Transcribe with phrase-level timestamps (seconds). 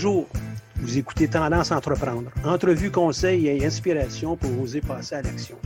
[0.00, 0.28] Bonjour,
[0.76, 2.30] vous écoutez Tendance Entreprendre.
[2.44, 5.58] Entrevue, conseils et inspiration pour oser passer à l'action.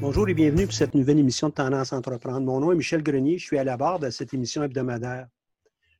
[0.00, 2.40] Bonjour et bienvenue pour cette nouvelle émission de Tendance Entreprendre.
[2.40, 5.28] Mon nom est Michel Grenier, je suis à la barre de cette émission hebdomadaire.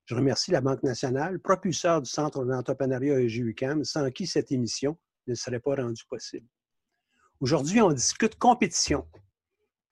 [0.06, 5.34] Je remercie la Banque nationale, propulseur du Centre d'entrepreneuriat EGUCAM, sans qui cette émission ne
[5.34, 6.48] serait pas rendue possible.
[7.38, 9.06] Aujourd'hui, on discute compétition.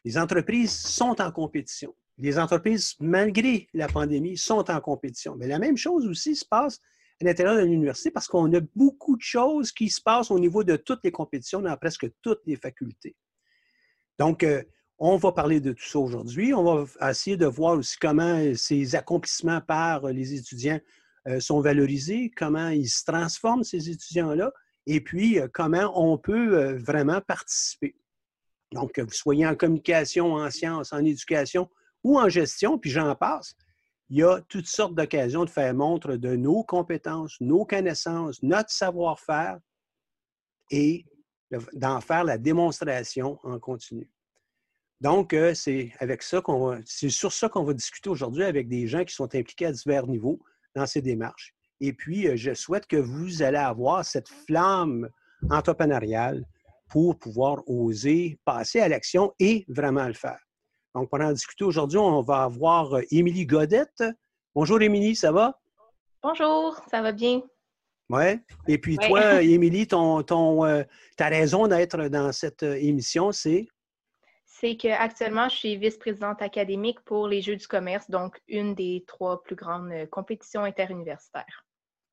[0.05, 5.35] Les entreprises sont en compétition les entreprises, malgré la pandémie, sont en compétition.
[5.37, 6.81] Mais la même chose aussi se passe
[7.21, 10.65] à l'intérieur de l'université parce qu'on a beaucoup de choses qui se passent au niveau
[10.65, 13.17] de toutes les compétitions dans presque toutes les facultés.
[14.19, 14.63] Donc, euh,
[14.99, 16.55] on va parler de tout ça aujourd'hui.
[16.55, 20.81] On va essayer de voir aussi comment ces accomplissements par les étudiants
[21.29, 24.53] euh, sont valorisés, comment ils se transforment, ces étudiants-là,
[24.87, 27.97] et puis euh, comment on peut vraiment participer.
[28.73, 31.69] Donc, que vous soyez en communication, en sciences, en éducation,
[32.05, 33.55] ou en gestion, puis j'en passe,
[34.11, 38.71] il y a toutes sortes d'occasions de faire montre de nos compétences, nos connaissances, notre
[38.71, 39.59] savoir-faire
[40.71, 41.07] et
[41.73, 44.11] d'en faire la démonstration en continu.
[45.01, 48.87] Donc, euh, c'est avec ça qu'on c'est sur ça qu'on va discuter aujourd'hui avec des
[48.87, 50.41] gens qui sont impliqués à divers niveaux
[50.77, 51.55] dans ces démarches.
[51.81, 55.09] Et puis, euh, je souhaite que vous allez avoir cette flamme
[55.51, 56.45] entrepreneuriale
[56.89, 60.39] pour pouvoir oser passer à l'action et vraiment le faire.
[60.95, 64.05] Donc, pour en discuter aujourd'hui, on va avoir euh, Émilie Godette.
[64.55, 65.59] Bonjour Émilie, ça va?
[66.23, 67.43] Bonjour, ça va bien.
[68.11, 68.39] Oui.
[68.69, 70.83] Et puis toi, Émilie, ton, ton, euh,
[71.17, 73.67] ta raison d'être dans cette euh, émission, c'est?
[74.45, 79.43] C'est qu'actuellement, je suis vice-présidente académique pour les Jeux du commerce, donc une des trois
[79.43, 81.65] plus grandes compétitions interuniversitaires.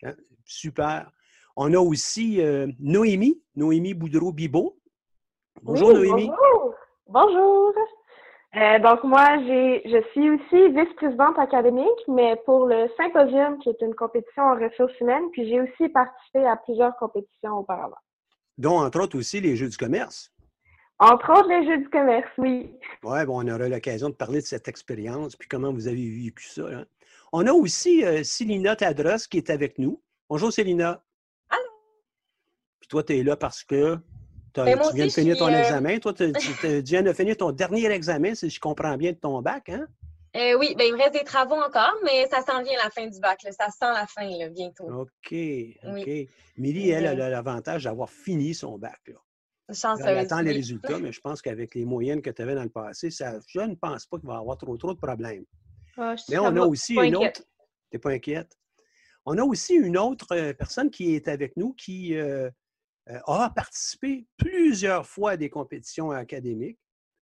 [0.04, 0.14] Ah,
[0.46, 1.12] super.
[1.56, 2.42] On a aussi
[2.80, 4.80] Noémie, Noémie Boudreau-Bibo.
[5.62, 6.30] Bonjour Noémie.
[6.30, 6.74] Bonjour.
[7.06, 7.74] Bonjour.
[8.56, 13.82] Euh, donc moi, j'ai, je suis aussi vice-présidente académique, mais pour le symposium, qui est
[13.82, 18.00] une compétition en ressources humaines, puis j'ai aussi participé à plusieurs compétitions auparavant.
[18.58, 20.32] Dont, entre autres, aussi les Jeux du commerce.
[20.98, 22.74] Entre autres, les Jeux du commerce, oui.
[23.04, 26.46] Oui, bon, on aura l'occasion de parler de cette expérience, puis comment vous avez vécu
[26.46, 26.64] ça.
[26.64, 26.86] Hein.
[27.32, 30.02] On a aussi euh, Célina Tadros qui est avec nous.
[30.28, 31.04] Bonjour, Célina.
[31.50, 31.62] Allô.
[32.80, 33.98] Puis toi, tu es là parce que
[34.54, 34.62] tu
[34.96, 36.00] viens de finir ton euh, examen.
[36.00, 36.32] Toi, tu,
[36.84, 39.88] viens de finir ton dernier examen, si je comprends bien, de ton bac, hein?
[40.36, 42.90] Euh, oui, ben, il me reste des travaux encore, mais ça s'en vient à la
[42.92, 43.42] fin du bac.
[43.50, 44.84] Ça sent la fin bientôt.
[44.84, 46.10] OK, OK.
[46.58, 49.00] Milly, elle, a l'avantage d'avoir fini son bac.
[49.08, 49.16] Là.
[49.74, 50.06] Chanceuse.
[50.06, 52.70] Elle attend les résultats, mais je pense qu'avec les moyennes que tu avais dans le
[52.70, 55.46] passé, ça, je ne pense pas qu'il va y avoir trop, trop de problèmes.
[55.98, 57.42] Ah, mais on a aussi une autre.
[57.42, 58.58] Tu n'es pas inquiète?
[59.26, 62.50] On a aussi une autre euh, personne qui est avec nous qui euh,
[63.26, 66.80] a participé plusieurs fois à des compétitions académiques.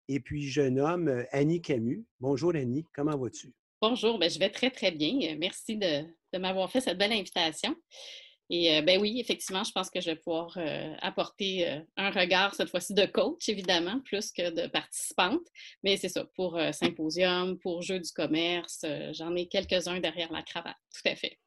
[0.07, 2.05] Et puis, je nomme euh, Annie Camus.
[2.19, 3.53] Bonjour Annie, comment vas-tu?
[3.81, 5.15] Bonjour, ben, je vais très, très bien.
[5.23, 6.03] Euh, merci de,
[6.37, 7.75] m'avoir fait cette belle invitation.
[8.53, 10.57] Et ben oui, effectivement, je pense que je vais pouvoir
[11.01, 11.65] apporter
[11.95, 15.47] un regard, cette fois-ci de coach, évidemment, plus que de participante.
[15.83, 20.75] Mais c'est ça, pour symposium, pour jeu du commerce, j'en ai quelques-uns derrière la cravate,
[20.93, 21.39] tout à fait.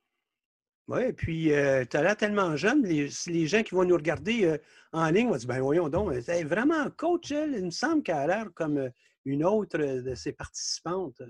[0.86, 4.44] Oui, puis euh, tu as l'air tellement jeune, les, les, gens qui vont nous regarder
[4.44, 4.58] euh,
[4.92, 7.54] en ligne vont dire Ben voyons donc, elle est vraiment coach, elle.
[7.54, 8.90] Il me semble qu'elle a l'air comme euh,
[9.24, 11.22] une autre de ses participantes.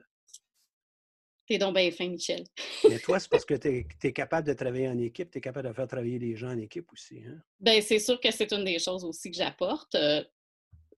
[1.46, 2.42] T'es donc bien fin, Michel.
[2.88, 5.68] Mais toi, c'est parce que tu es, capable de travailler en équipe, tu es capable
[5.68, 7.22] de faire travailler les gens en équipe aussi.
[7.24, 7.40] Hein?
[7.60, 9.96] Bien, c'est sûr que c'est une des choses aussi que j'apporte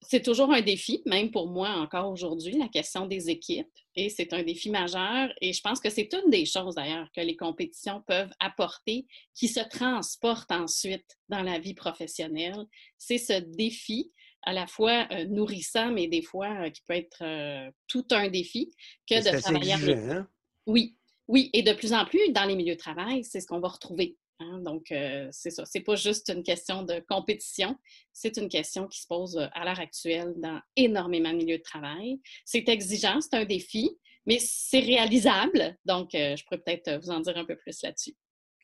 [0.00, 3.68] c'est toujours un défi, même pour moi encore aujourd'hui, la question des équipes.
[3.94, 5.32] Et c'est un défi majeur.
[5.40, 9.48] Et je pense que c'est une des choses d'ailleurs que les compétitions peuvent apporter qui
[9.48, 12.66] se transportent ensuite dans la vie professionnelle.
[12.98, 14.12] C'est ce défi
[14.42, 18.28] à la fois euh, nourrissant, mais des fois euh, qui peut être euh, tout un
[18.28, 18.72] défi
[19.08, 19.72] que de travailler.
[19.72, 20.28] Hein?
[20.66, 20.96] Oui,
[21.26, 21.50] oui.
[21.52, 24.16] Et de plus en plus, dans les milieux de travail, c'est ce qu'on va retrouver.
[24.38, 25.64] Hein, donc, euh, c'est ça.
[25.64, 27.76] C'est pas juste une question de compétition,
[28.12, 31.62] c'est une question qui se pose euh, à l'heure actuelle dans énormément de milieux de
[31.62, 32.20] travail.
[32.44, 35.76] C'est exigeant, c'est un défi, mais c'est réalisable.
[35.86, 38.14] Donc, euh, je pourrais peut-être vous en dire un peu plus là-dessus.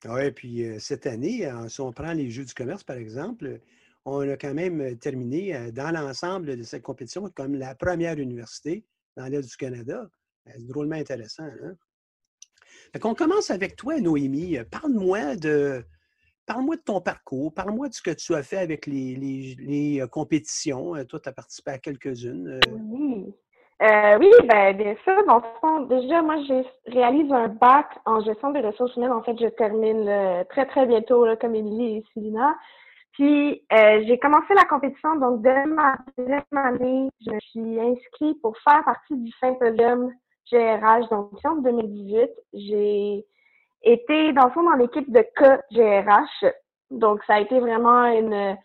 [0.04, 3.60] Oui, puis cette année, si on prend les Jeux du commerce, par exemple,
[4.04, 8.84] on a quand même terminé dans l'ensemble de cette compétition comme la première université
[9.16, 10.10] dans l'Est du Canada.
[10.44, 11.44] C'est drôlement intéressant.
[11.44, 11.76] Hein?
[13.02, 14.58] On commence avec toi, Noémie.
[14.70, 15.84] Parle-moi de,
[16.46, 20.92] parle-moi de ton parcours, parle-moi de ce que tu as fait avec les, compétitions.
[21.06, 22.60] Toi, tu as participé à quelques-unes.
[22.70, 23.34] Oui.
[23.80, 25.86] oui, ben, bien sûr.
[25.88, 29.12] déjà, moi, je réalise un bac en gestion des ressources humaines.
[29.12, 32.56] En fait, je termine très, très bientôt, comme Émilie et Célina.
[33.12, 38.40] Puis, euh, j'ai commencé la compétition, donc dès ma deuxième année, je me suis inscrite
[38.40, 40.10] pour faire partie du symposium
[40.50, 41.08] GRH.
[41.10, 43.24] Donc, en 2018, j'ai
[43.82, 46.52] été, dans le fond, dans l'équipe de KGRH.
[46.90, 48.56] Donc, ça a été vraiment une,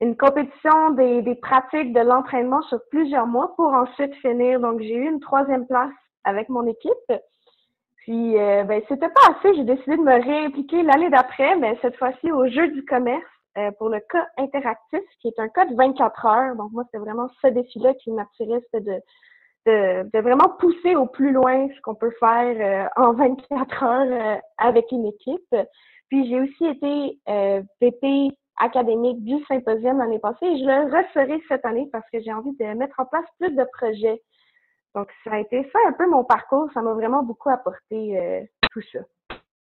[0.00, 4.60] une compétition des, des pratiques de l'entraînement sur plusieurs mois pour ensuite finir.
[4.60, 5.92] Donc, j'ai eu une troisième place
[6.24, 7.12] avec mon équipe.
[7.98, 9.54] Puis, euh, ben, c'était pas assez.
[9.54, 13.22] J'ai décidé de me réimpliquer l'année d'après, mais cette fois-ci au Jeu du commerce.
[13.58, 16.56] Euh, pour le cas interactif, qui est un cas de 24 heures.
[16.56, 18.98] Donc, moi, c'est vraiment ce défi-là qui m'attirait, c'était de,
[19.66, 24.40] de, vraiment pousser au plus loin ce qu'on peut faire euh, en 24 heures euh,
[24.58, 25.54] avec une équipe.
[26.08, 27.18] Puis, j'ai aussi été
[27.80, 32.32] VP académique du symposium l'année passée et je le referai cette année parce que j'ai
[32.32, 34.22] envie de mettre en place plus de projets.
[34.94, 36.68] Donc, ça a été ça un peu mon parcours.
[36.74, 39.00] Ça m'a vraiment beaucoup apporté tout ça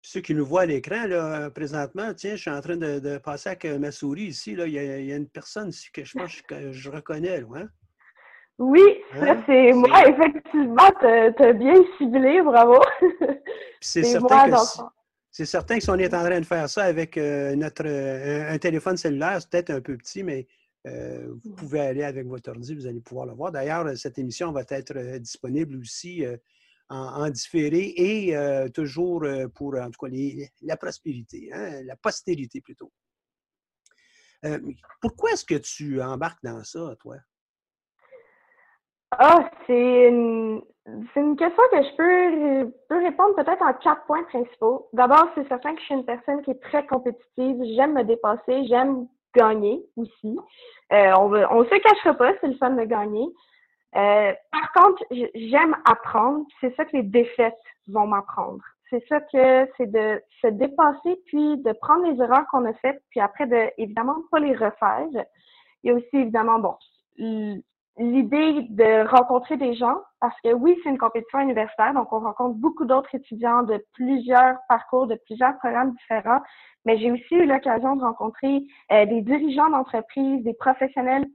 [0.04, 3.50] ceux qui nous voient à l'écran, là, présentement, tiens, je suis en train de, passer
[3.50, 4.56] avec ma souris ici.
[4.56, 4.80] Là, il, y
[5.12, 7.68] a, une personne ici que je pense que je reconnais, là, hein?
[8.60, 8.82] Oui,
[9.14, 12.82] ça c'est moi, effectivement, tu as bien ciblé, bravo.
[13.80, 14.56] C'est certain,
[15.32, 18.58] certain que si on est en train de faire ça avec euh, notre euh, un,
[18.58, 20.48] téléphone cellulaire, c'est peut-être un peu petit, mais
[20.88, 23.52] euh, vous pouvez aller avec votre ordi, vous allez pouvoir le voir.
[23.52, 26.26] D'ailleurs, cette émission va être disponible aussi
[26.90, 30.12] en, différé et toujours pour, en tout cas,
[30.64, 32.92] la prospérité, hein, la postérité plutôt.
[35.02, 37.18] Pourquoi est-ce que tu embarques dans ça, toi?
[39.12, 40.62] Ah, c'est une,
[41.16, 44.90] une, question que je peux, peux répondre peut-être en quatre points principaux.
[44.94, 47.58] D'abord, c'est certain que je suis une personne qui est très compétitive.
[47.76, 50.38] J'aime me dépasser, j'aime gagner aussi.
[50.92, 53.28] on ne on se cachera pas, c'est le fun de gagner.
[53.96, 56.46] Euh, par contre, j'aime apprendre.
[56.60, 57.58] C'est ça que les défaites
[57.88, 58.62] vont m'apprendre.
[58.90, 63.02] C'est ça que c'est de se dépasser puis de prendre les erreurs qu'on a faites
[63.10, 65.08] puis après de évidemment pas les refaire.
[65.84, 66.76] Il y a aussi évidemment bon
[67.98, 72.56] l'idée de rencontrer des gens parce que oui c'est une compétition universitaire donc on rencontre
[72.56, 76.42] beaucoup d'autres étudiants de plusieurs parcours de plusieurs programmes différents
[76.86, 81.26] mais j'ai aussi eu l'occasion de rencontrer euh, des dirigeants d'entreprises des professionnels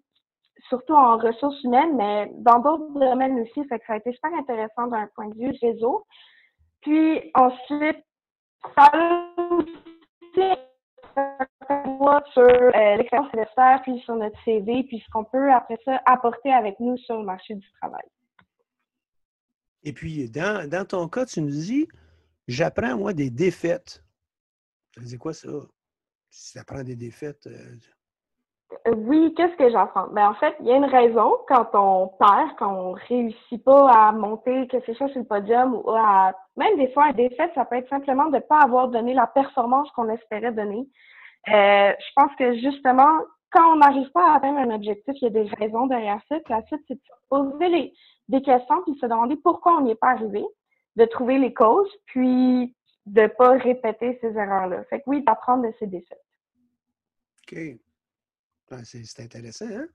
[0.68, 3.64] surtout en ressources humaines, mais dans d'autres domaines aussi.
[3.68, 6.06] Fait que ça a été super intéressant d'un point de vue réseau.
[6.82, 8.04] Puis ensuite,
[8.76, 10.58] ça a aussi
[12.32, 16.52] sur euh, l'expérience universitaire, puis sur notre CV, puis ce qu'on peut après ça apporter
[16.52, 18.04] avec nous sur le marché du travail.
[19.84, 21.88] Et puis, dans, dans ton cas, tu nous dis,
[22.46, 24.02] j'apprends, moi, des défaites.
[24.94, 25.48] Ça dit quoi ça?
[26.30, 30.08] Si tu apprends des défaites, euh, oui, qu'est-ce que j'apprends?
[30.08, 33.90] Ben, en fait, il y a une raison quand on perd, quand on réussit pas
[33.90, 37.64] à monter quelque chose sur le podium ou à, même des fois, un défaite, ça
[37.64, 40.88] peut être simplement de ne pas avoir donné la performance qu'on espérait donner.
[41.48, 43.20] Euh, je pense que justement,
[43.50, 46.38] quand on n'arrive pas à atteindre un objectif, il y a des raisons derrière ça.
[46.40, 47.92] Puis la suite, c'est de poser
[48.28, 50.44] des questions puis se demander pourquoi on n'y est pas arrivé,
[50.96, 52.74] de trouver les causes, puis
[53.06, 54.84] de pas répéter ces erreurs-là.
[54.84, 56.24] Fait que oui, d'apprendre de ces défaites.
[57.42, 57.58] OK.
[58.70, 59.86] Ben, c'est intéressant, hein?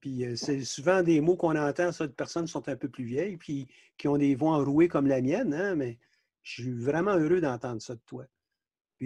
[0.00, 2.88] Puis euh, c'est souvent des mots qu'on entend, ça, de personnes qui sont un peu
[2.88, 5.76] plus vieilles, puis qui ont des voix enrouées comme la mienne, hein?
[5.76, 5.98] Mais
[6.42, 8.24] je suis vraiment heureux d'entendre ça de toi.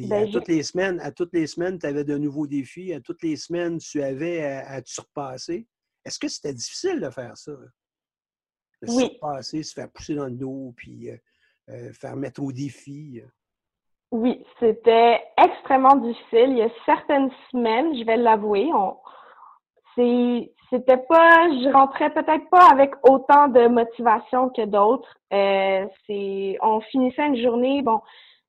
[0.02, 2.92] Puis à ben, toutes les semaines, à toutes les semaines, tu avais de nouveaux défis.
[2.92, 5.66] À toutes les semaines, tu avais à, te surpasser.
[6.04, 7.52] Est-ce que c'était difficile de faire ça?
[7.52, 9.10] De oui.
[9.10, 11.16] surpasser, se faire pousser dans le dos, puis euh,
[11.70, 13.20] euh, faire mettre au défi.
[14.12, 16.50] Oui, c'était extrêmement difficile.
[16.50, 18.96] Il y a certaines semaines, je vais l'avouer, on,
[20.70, 25.12] c'était pas, je rentrais peut-être pas avec autant de motivation que d'autres.
[25.32, 28.00] Euh, c'est, on finissait une journée, bon,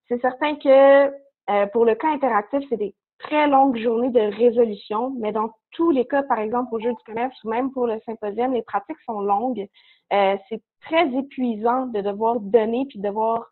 [0.08, 1.12] c'est certain que
[1.50, 5.92] euh, pour le cas interactif, c'est des très longues journées de résolution, mais dans tous
[5.92, 9.00] les cas, par exemple au jeu du commerce ou même pour le symposium, les pratiques
[9.06, 9.68] sont longues.
[10.14, 13.46] Euh, c'est très épuisant de devoir donner puis de devoir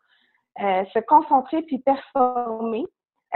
[0.58, 2.84] se concentrer puis performer.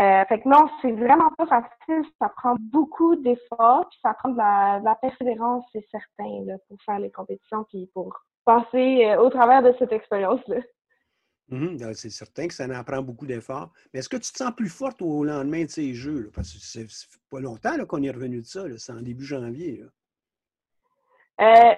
[0.00, 2.04] Euh, fait que non, c'est vraiment pas facile.
[2.18, 6.98] Ça prend beaucoup d'efforts, puis ça prend de la, persévérance, c'est certain, là, pour faire
[6.98, 10.56] les compétitions, puis pour passer euh, au travers de cette expérience-là.
[11.48, 13.72] Mhm, ben, c'est certain que ça en prend beaucoup d'efforts.
[13.92, 16.30] Mais est-ce que tu te sens plus forte au lendemain de ces jeux?
[16.34, 16.86] Parce que c'est
[17.30, 18.64] pas longtemps qu'on est revenu de ça.
[18.78, 19.82] C'est en début janvier.
[21.40, 21.74] Euh,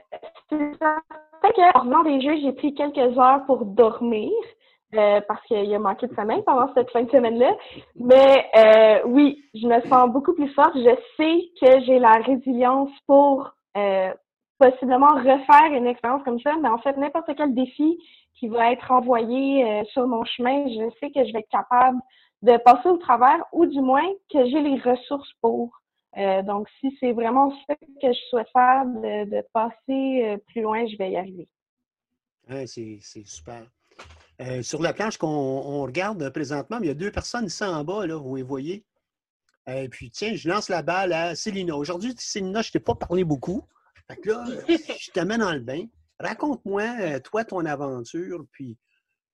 [0.50, 4.30] c'est qu'en revenant des jeux, j'ai pris quelques heures pour dormir.
[4.97, 7.50] Euh, parce qu'il a manqué de sommeil pendant cette fin de semaine-là.
[7.97, 10.76] Mais euh, oui, je me sens beaucoup plus forte.
[10.76, 14.12] Je sais que j'ai la résilience pour euh,
[14.58, 17.99] possiblement refaire une expérience comme ça, mais en fait, n'importe quel défi
[18.34, 21.99] qui va être envoyé euh, sur mon chemin, je sais que je vais être capable
[22.42, 25.80] de passer au travers ou du moins que j'ai les ressources pour.
[26.16, 30.87] Euh, donc, si c'est vraiment ce que je souhaite faire, de, passer euh, plus loin,
[30.87, 31.49] je vais y arriver.
[32.50, 33.62] Oui, c'est super.
[34.62, 38.16] sur la planche qu'on regarde présentement, il y a deux personnes ici en bas, là,
[38.16, 38.84] vous les voyez.
[39.66, 41.75] Et puis, tiens, je lance la balle à Célina.
[41.75, 43.64] Aujourd'hui, Célina, je ne t'ai pas parlé beaucoup.
[44.08, 45.87] Fait que là, je te mets dans le bain.
[46.18, 48.78] Raconte-moi, euh, toi, ton aventure, puis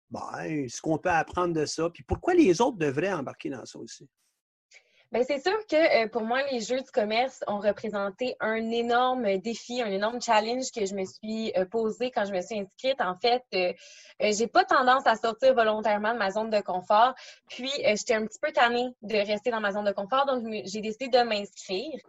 [0.10, 3.80] ben, ce qu'on peut apprendre de ça, puis pourquoi les autres devraient embarquer dans ça
[3.80, 4.08] aussi.
[5.12, 9.40] Bien, c'est sûr que euh, pour moi, les jeux du commerce ont représenté un énorme
[9.40, 13.02] défi, un énorme challenge que je me suis euh, posé quand je me suis inscrite.
[13.02, 13.74] En fait, euh,
[14.20, 17.16] j'ai pas tendance à sortir volontairement de ma zone de confort.
[17.48, 20.82] Puis, j'étais un petit peu tannée de rester dans ma zone de confort, donc j'ai
[20.82, 22.00] décidé de m'inscrire.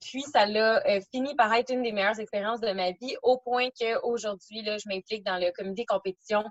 [0.00, 3.68] puis, ça l'a fini par être une des meilleures expériences de ma vie, au point
[3.78, 6.42] qu'aujourd'hui, je m'implique dans le comité compétition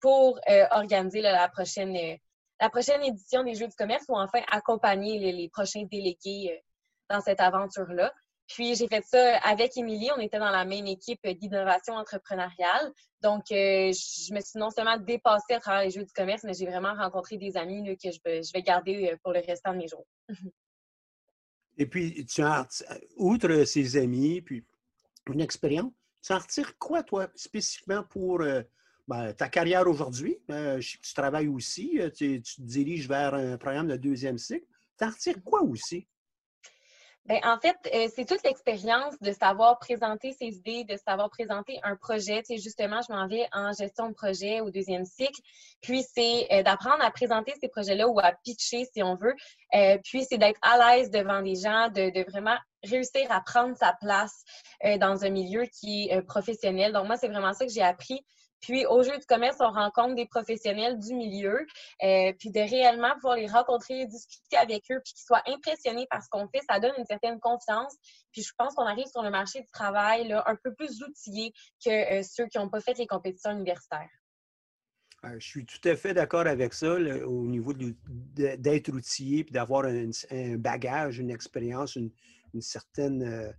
[0.00, 0.38] pour
[0.70, 2.18] organiser la prochaine
[2.60, 6.60] la prochaine édition des Jeux du commerce ou enfin accompagner les, prochains délégués euh,
[7.08, 8.12] dans cette aventure-là.
[8.46, 10.10] Puis j'ai fait ça avec Émilie.
[10.16, 12.92] On était dans la même équipe d'innovation entrepreneuriale.
[13.22, 16.54] Donc, euh, je me suis non seulement dépassée à travers les Jeux du commerce, mais
[16.54, 19.88] j'ai vraiment rencontré des amis que je vais, garder euh, pour le restant de mes
[19.88, 20.06] jours.
[21.78, 22.66] Et puis, tu as,
[23.16, 24.66] outre ces amis, puis
[25.28, 28.42] une expérience, tu en retires quoi, toi, spécifiquement pour
[29.08, 33.08] ben, ta carrière aujourd'hui, euh, je sais que tu travailles aussi, euh, tu, te diriges
[33.08, 34.66] vers un programme de deuxième cycle.
[34.98, 36.06] Tu en retires quoi aussi?
[37.26, 41.78] Bien, en fait, euh, c'est toute l'expérience de savoir présenter ses idées, de savoir présenter
[41.82, 42.42] un projet.
[42.42, 45.40] Tu sais, justement, je m'en vais en gestion de projet au deuxième cycle.
[45.82, 49.34] Puis, c'est d'apprendre à présenter ces projets-là ou à pitcher, si on veut.
[50.04, 53.92] puis, c'est d'être à l'aise devant des gens, de, de, vraiment réussir à prendre sa
[54.00, 54.44] place
[54.98, 56.92] dans un milieu qui est professionnel.
[56.92, 58.24] Donc, moi, c'est vraiment ça que j'ai appris.
[58.60, 61.66] Puis au jeu du commerce, on rencontre des professionnels du milieu,
[62.02, 66.22] euh, puis de réellement pouvoir les rencontrer, discuter avec eux, puis qu'ils soient impressionnés par
[66.22, 67.96] ce qu'on fait, ça donne une certaine confiance.
[68.32, 71.52] Puis je pense qu'on arrive sur le marché du travail là, un peu plus outillé
[71.84, 74.08] que euh, ceux qui n'ont pas fait les compétitions universitaires.
[75.24, 79.84] Euh, je suis tout à fait d'accord avec ça au niveau d'être outillé puis d'avoir
[79.84, 82.10] un, bagage, une expérience, une,
[82.60, 83.54] certaine,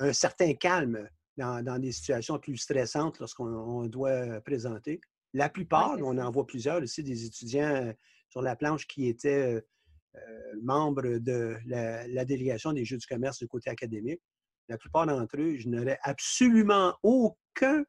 [0.00, 1.08] un certain calme
[1.40, 5.00] dans, des situations plus stressantes lorsqu'on doit présenter.
[5.32, 7.92] La plupart, on en voit plusieurs aussi, des étudiants euh,
[8.28, 9.60] sur la planche qui étaient euh,
[10.16, 14.20] euh, membres de la, délégation des Jeux du commerce du côté académique.
[14.68, 17.84] La plupart d'entre eux, je n'aurais absolument aucun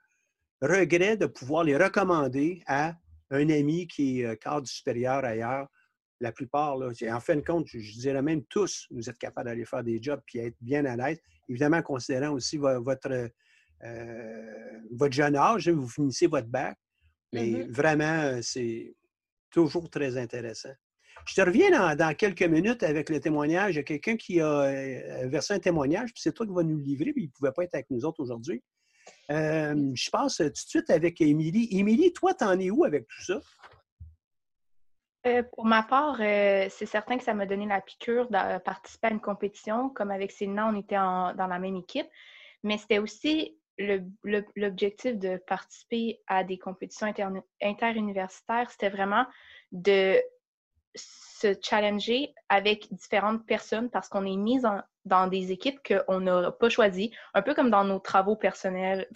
[0.62, 2.96] regret de pouvoir les recommander à
[3.32, 5.68] un ami qui est cadre supérieur ailleurs.
[6.22, 9.66] La plupart, là, en fin de compte, je, dirais même tous, vous êtes capables d'aller
[9.66, 11.20] faire des jobs et être bien à l'aise.
[11.50, 13.32] Évidemment, considérant aussi votre
[13.84, 16.78] euh, votre jeune âge, hein, vous finissez votre bac,
[17.34, 17.72] mais mm-hmm.
[17.72, 18.96] vraiment, euh, c'est
[19.50, 20.70] toujours très intéressant.
[21.26, 23.74] Je te reviens dans, quelques minutes avec le témoignage.
[23.74, 26.64] Il y a quelqu'un qui a euh, versé un témoignage, puis c'est toi qui vas
[26.64, 28.62] nous le livrer, puis il ne pouvait pas être avec nous autres aujourd'hui.
[29.30, 31.68] je passe tout de suite avec Émilie.
[31.72, 33.42] Émilie, toi, t'en es où avec tout ça?
[35.52, 39.22] Pour ma part, c'est certain que ça m'a donné la piqûre de participer à une
[39.22, 39.90] compétition.
[39.90, 42.08] Comme avec Céline, on était dans la même équipe.
[42.64, 43.58] Mais c'était aussi
[44.56, 47.12] l'objectif de participer à des compétitions
[47.62, 49.26] interuniversitaires, c'était vraiment
[49.72, 50.22] de
[50.94, 54.62] se challenger avec différentes personnes parce qu'on est mis
[55.06, 59.08] dans des équipes qu'on n'a pas choisies, un peu comme dans nos travaux personnels,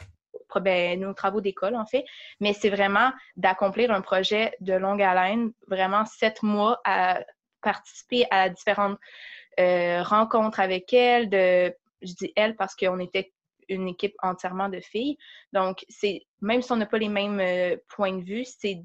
[0.62, 2.06] ben, nos travaux d'école en fait,
[2.40, 7.22] mais c'est vraiment d'accomplir un projet de longue haleine, vraiment sept mois à
[7.62, 9.00] participer à différentes
[9.60, 13.34] euh, rencontres avec elle, de, je dis elle parce qu'on était
[13.70, 15.18] une équipe entièrement de filles.
[15.54, 18.76] Donc, c'est même si on n'a pas les mêmes euh, points de vue, c'est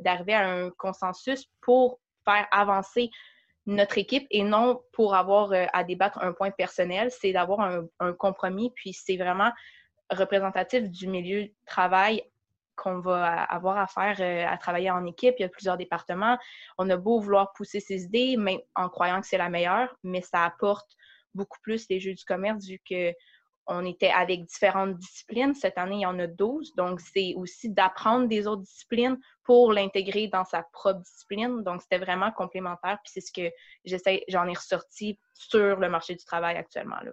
[0.00, 3.10] d'arriver à un consensus pour faire avancer
[3.66, 8.12] notre équipe et non pour avoir euh, à débattre un point personnel, c'est d'avoir un,
[8.14, 8.72] compromis.
[8.74, 9.50] Puis c'est vraiment
[10.10, 12.22] représentatif du milieu de travail
[12.76, 15.34] qu'on va avoir à faire euh, à travailler en équipe.
[15.38, 16.38] Il y a plusieurs départements.
[16.78, 20.22] On a beau vouloir pousser ses idées, mais en croyant que c'est la meilleure, mais
[20.22, 20.88] ça apporte
[21.34, 23.12] beaucoup plus les jeux du commerce vu que
[23.70, 25.54] on était avec différentes disciplines.
[25.54, 26.74] Cette année, il y en a 12.
[26.74, 31.62] Donc, c'est aussi d'apprendre des autres disciplines pour l'intégrer dans sa propre discipline.
[31.62, 32.98] Donc, c'était vraiment complémentaire.
[33.04, 36.98] Puis c'est ce que j'essaie, j'en ai ressorti sur le marché du travail actuellement.
[37.02, 37.12] Là.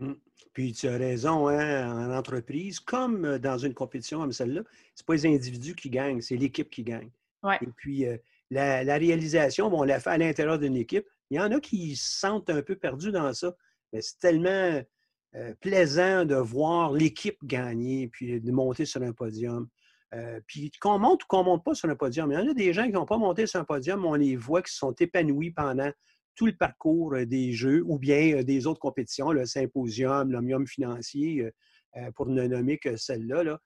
[0.00, 0.14] Mmh.
[0.52, 4.62] Puis tu as raison, hein, en entreprise, comme dans une compétition comme celle-là,
[4.94, 7.10] ce pas les individus qui gagnent, c'est l'équipe qui gagne.
[7.60, 8.16] Et puis, euh,
[8.50, 11.06] la, réalisation, bon, on l'a fait à l'intérieur d'une équipe.
[11.30, 13.54] Il y en a qui se sentent un peu perdus dans ça.
[13.92, 14.82] Mais c'est tellement
[15.36, 19.68] euh, plaisant de voir l'équipe gagner, puis de monter sur un podium.
[20.12, 22.32] Euh, puis qu'on monte ou qu'on ne monte pas sur un podium.
[22.32, 24.36] Il y en a des gens qui n'ont pas monté sur un podium, on les
[24.36, 25.90] voit qui se sont épanouis pendant
[26.40, 31.50] tout le parcours euh, des Jeux ou bien des autres compétitions, le symposium, l'omnium financier,
[32.14, 33.58] pour ne nommer que celle-là.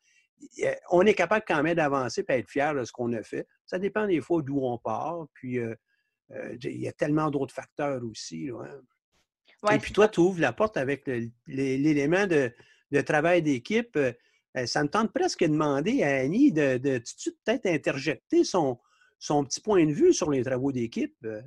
[0.90, 3.47] On est capable quand même d'avancer et être fier de ce qu'on a fait.
[3.66, 5.26] Ça dépend des fois d'où on part.
[5.35, 5.59] Puis
[6.31, 8.49] il y a tellement d'autres facteurs aussi.
[8.49, 8.81] Hein.
[9.73, 11.09] Et puis toi, tu ouvres la porte avec
[11.47, 12.52] l'élément de,
[13.02, 13.97] travail d'équipe.
[13.97, 14.12] Euh,
[14.57, 17.02] euh, ça me tente presque de demander à Annie de, de,
[17.45, 18.78] peut-être interjecter son,
[19.25, 21.14] son petit point de vue sur les travaux d'équipe.
[21.25, 21.40] Euh,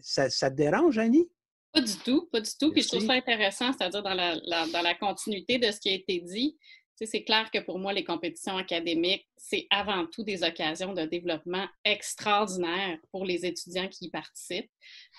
[0.00, 1.28] ça, te dérange, Annie?
[1.72, 2.70] Pas du tout, pas du tout.
[2.70, 4.36] Puis je trouve ça intéressant, c'est-à-dire dans la,
[4.68, 6.56] dans la continuité de ce qui a été dit.
[7.04, 11.66] C'est clair que pour moi, les compétitions académiques, c'est avant tout des occasions de développement
[11.84, 14.70] extraordinaires pour les étudiants qui y participent.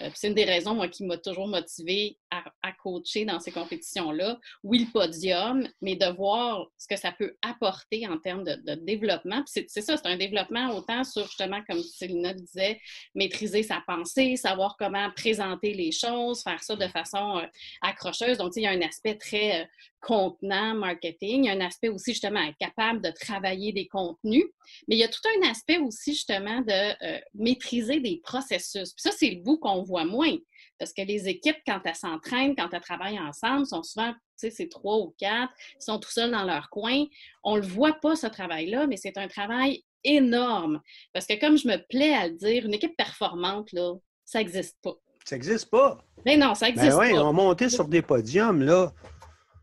[0.02, 4.40] Euh, c'est une des raisons, moi, qui m'a toujours motivée à, coacher dans ces compétitions-là.
[4.64, 9.44] Oui, le podium, mais de voir ce que ça peut apporter en termes de, développement.
[9.46, 12.80] C'est ça, c'est un développement autant sur, justement, comme Célina disait,
[13.16, 17.46] maîtriser sa pensée, savoir comment présenter les choses, faire ça de façon euh,
[17.82, 18.38] accrocheuse.
[18.38, 19.66] Donc, il y a un aspect très euh,
[20.02, 21.44] contenant, marketing.
[21.44, 24.46] Il y a un aspect aussi, justement, être capable de travailler des contenus.
[24.88, 28.94] Mais il y a tout un aspect aussi, justement, de maîtriser des processus.
[28.94, 30.36] Puis ça, c'est le bout qu'on voit moins.
[30.80, 34.52] Parce que les équipes, quand elles s'entraînent, quand elles travaillent ensemble, sont souvent, tu sais,
[34.52, 37.06] c'est trois ou quatre, ils sont tout seuls dans leur coin.
[37.44, 40.82] On ne le voit pas, ce travail-là, mais c'est un travail énorme.
[41.14, 43.94] Parce que comme je me plais à le dire, une équipe performante, là,
[44.26, 44.96] ça n'existe pas.
[45.26, 45.98] Ça n'existe pas.
[46.26, 48.94] Mais non, ça n'existe ben oui, on montait sur des podiums, là.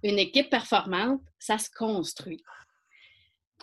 [0.03, 2.43] Une équipe performante, ça se construit.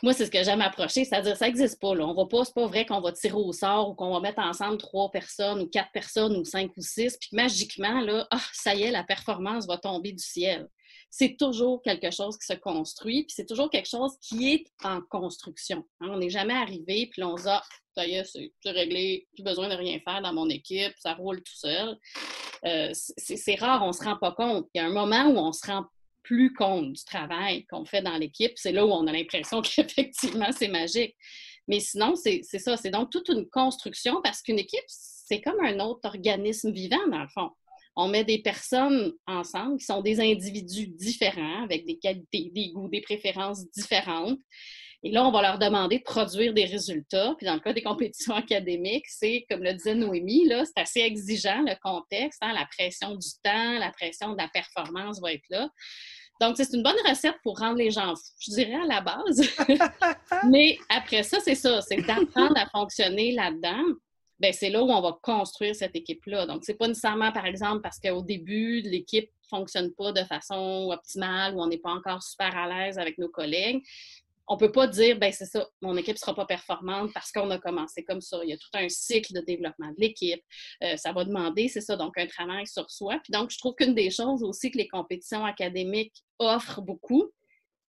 [0.03, 1.93] Moi, c'est ce que j'aime approcher, c'est-à-dire ça n'existe pas.
[1.93, 2.05] Là.
[2.07, 4.77] On pas, c'est pas vrai qu'on va tirer au sort ou qu'on va mettre ensemble
[4.77, 8.83] trois personnes ou quatre personnes ou cinq ou six, puis magiquement, là, ah, ça y
[8.83, 10.67] est, la performance va tomber du ciel.
[11.09, 15.01] C'est toujours quelque chose qui se construit, puis c'est toujours quelque chose qui est en
[15.01, 15.85] construction.
[15.99, 16.07] Hein.
[16.11, 17.63] On n'est jamais arrivé, puis on se dit, ah,
[17.95, 21.43] ça y est, c'est réglé, plus besoin de rien faire dans mon équipe, ça roule
[21.43, 21.97] tout seul.
[22.65, 24.67] Euh, c'est rare, on ne se rend pas compte.
[24.73, 25.85] Il y a un moment où on se rend
[26.23, 28.53] plus compte du travail qu'on fait dans l'équipe.
[28.55, 31.15] C'est là où on a l'impression qu'effectivement, c'est magique.
[31.67, 32.77] Mais sinon, c'est ça.
[32.77, 37.21] C'est donc toute une construction parce qu'une équipe, c'est comme un autre organisme vivant, dans
[37.21, 37.49] le fond.
[37.95, 42.89] On met des personnes ensemble qui sont des individus différents, avec des qualités, des goûts,
[42.89, 44.39] des préférences différentes.
[45.03, 47.33] Et là, on va leur demander de produire des résultats.
[47.37, 50.99] Puis dans le cas des compétitions académiques, c'est, comme le disait Noémie, là, c'est assez
[50.99, 52.39] exigeant le contexte.
[52.43, 55.69] Hein, la pression du temps, la pression de la performance va être là.
[56.39, 59.41] Donc, c'est une bonne recette pour rendre les gens fous, je dirais à la base.
[60.49, 63.83] Mais après ça, c'est ça, c'est d'apprendre à fonctionner là-dedans.
[64.39, 66.47] Bien, c'est là où on va construire cette équipe-là.
[66.47, 71.55] Donc, c'est pas nécessairement, par exemple, parce qu'au début, l'équipe fonctionne pas de façon optimale
[71.55, 73.83] ou on n'est pas encore super à l'aise avec nos collègues
[74.47, 77.49] on ne peut pas dire, ben c'est ça, mon équipe sera pas performante parce qu'on
[77.51, 78.39] a commencé comme ça.
[78.43, 80.43] Il y a tout un cycle de développement de l'équipe.
[80.83, 83.19] Euh, ça va demander, c'est ça, donc un travail sur soi.
[83.23, 87.31] Puis donc, je trouve qu'une des choses aussi que les compétitions académiques offrent beaucoup,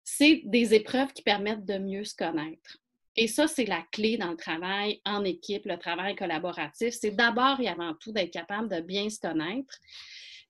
[0.03, 2.77] c'est des épreuves qui permettent de mieux se connaître.
[3.17, 6.93] Et ça, c'est la clé dans le travail en équipe, le travail collaboratif.
[6.93, 9.73] C'est d'abord et avant tout d'être capable de bien se connaître.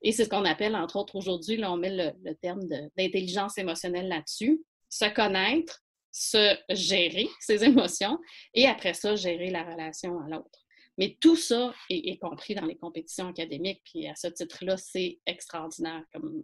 [0.01, 2.61] Et c'est ce qu'on appelle, entre autres, aujourd'hui, là, on met le terme
[2.97, 4.61] d'intelligence émotionnelle là-dessus.
[4.89, 5.84] Se connaître,
[6.17, 8.17] se gérer ses émotions
[8.53, 10.65] et après ça, gérer la relation à l'autre.
[10.97, 16.03] Mais tout ça est, compris dans les compétitions académiques, puis à ce titre-là, c'est extraordinaire
[16.13, 16.43] comme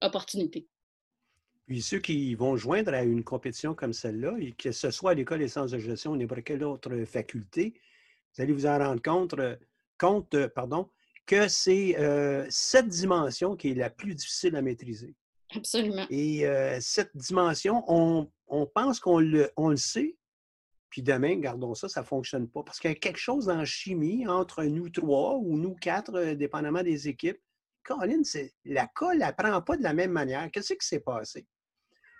[0.00, 0.68] opportunité.
[1.66, 5.40] Puis ceux qui vont joindre à une compétition comme celle-là, que ce soit à l'École
[5.40, 7.74] des sciences de gestion ou n'importe quelle autre faculté,
[8.36, 9.56] vous allez vous en rendre compte, euh,
[9.98, 10.88] compte euh, pardon,
[11.26, 15.16] que c'est euh, cette dimension qui est la plus difficile à maîtriser.
[15.54, 16.06] Absolument.
[16.08, 16.46] Et
[16.80, 20.14] cette dimension, on, on pense qu'on le, sait,
[20.90, 22.62] puis demain, gardons ça, ça ne fonctionne pas.
[22.62, 26.34] Parce qu'il y a quelque chose en chimie entre nous trois ou nous quatre, euh,
[26.34, 27.40] dépendamment des équipes.
[27.82, 28.20] Colin,
[28.66, 30.48] la colle, ne prend pas de la même manière.
[30.52, 31.46] Qu'est-ce qui s'est passé?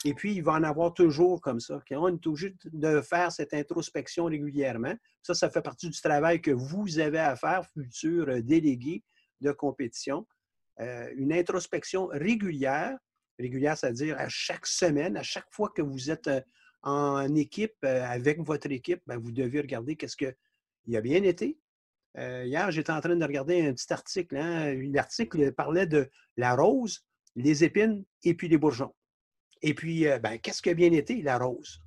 [0.04, 1.80] Et puis, il va en avoir toujours comme ça.
[1.92, 4.94] On est obligé de faire cette introspection régulièrement.
[5.22, 9.04] Ça, ça fait partie du travail que vous avez à faire, futurs euh, délégués
[9.42, 10.26] de compétition.
[10.80, 12.96] Euh, une introspection régulière
[13.38, 16.30] régulière, c'est-à-dire à chaque semaine, à chaque fois que vous êtes
[16.82, 21.58] en équipe, avec votre équipe, ben, vous devez regarder qu'est-ce qu'il a bien été.
[22.16, 24.36] hier, j'étais en train de regarder un petit article.
[24.36, 27.04] Hein, L'article parlait de la rose,
[27.36, 28.94] les épines et puis les bourgeons.
[29.62, 31.22] Et puis, ben, qu'est-ce qui a bien été?
[31.22, 31.80] La rose?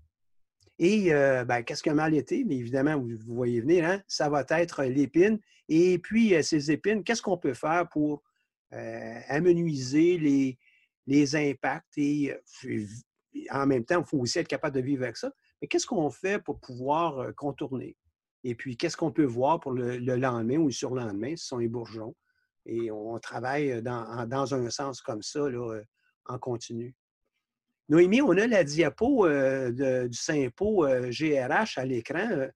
[0.79, 2.43] Et ben, qu'est-ce qui a mal été?
[2.43, 5.39] Bien, évidemment, vous, voyez venir, hein, ça va être l'épine.
[5.67, 8.23] Et puis, ces épines, qu'est-ce qu'on peut faire pour
[8.71, 10.57] amenuiser les,
[11.07, 12.35] les impacts et
[13.51, 15.31] en même temps, il faut aussi être capable de vivre avec ça.
[15.61, 17.97] Mais qu'est-ce qu'on fait pour pouvoir contourner?
[18.43, 21.35] Et puis, qu'est-ce qu'on peut voir pour le, lendemain ou le surlendemain?
[21.35, 22.15] Ce sont les bourgeons?
[22.65, 25.81] Et on travaille dans, dans un sens comme ça, là,
[26.25, 26.95] en continu.
[27.89, 32.47] Noémie, on a la diapo du Sympo GRH à l'écran.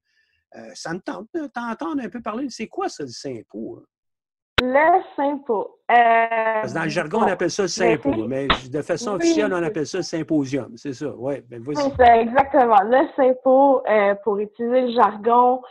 [0.73, 2.47] ça me tente d'entendre un peu parler.
[2.49, 3.83] C'est quoi ça, le Sympo?
[4.61, 5.77] Le Sympo.
[5.87, 9.99] dans le jargon, on appelle ça le Sympo, mais de façon officielle, on appelle ça
[9.99, 10.73] le Symposium.
[10.75, 11.35] C'est ça, oui.
[11.49, 11.63] Ben,
[11.97, 12.81] c'est exactement.
[12.83, 13.83] Le Sympo,
[14.23, 15.61] pour utiliser le jargon.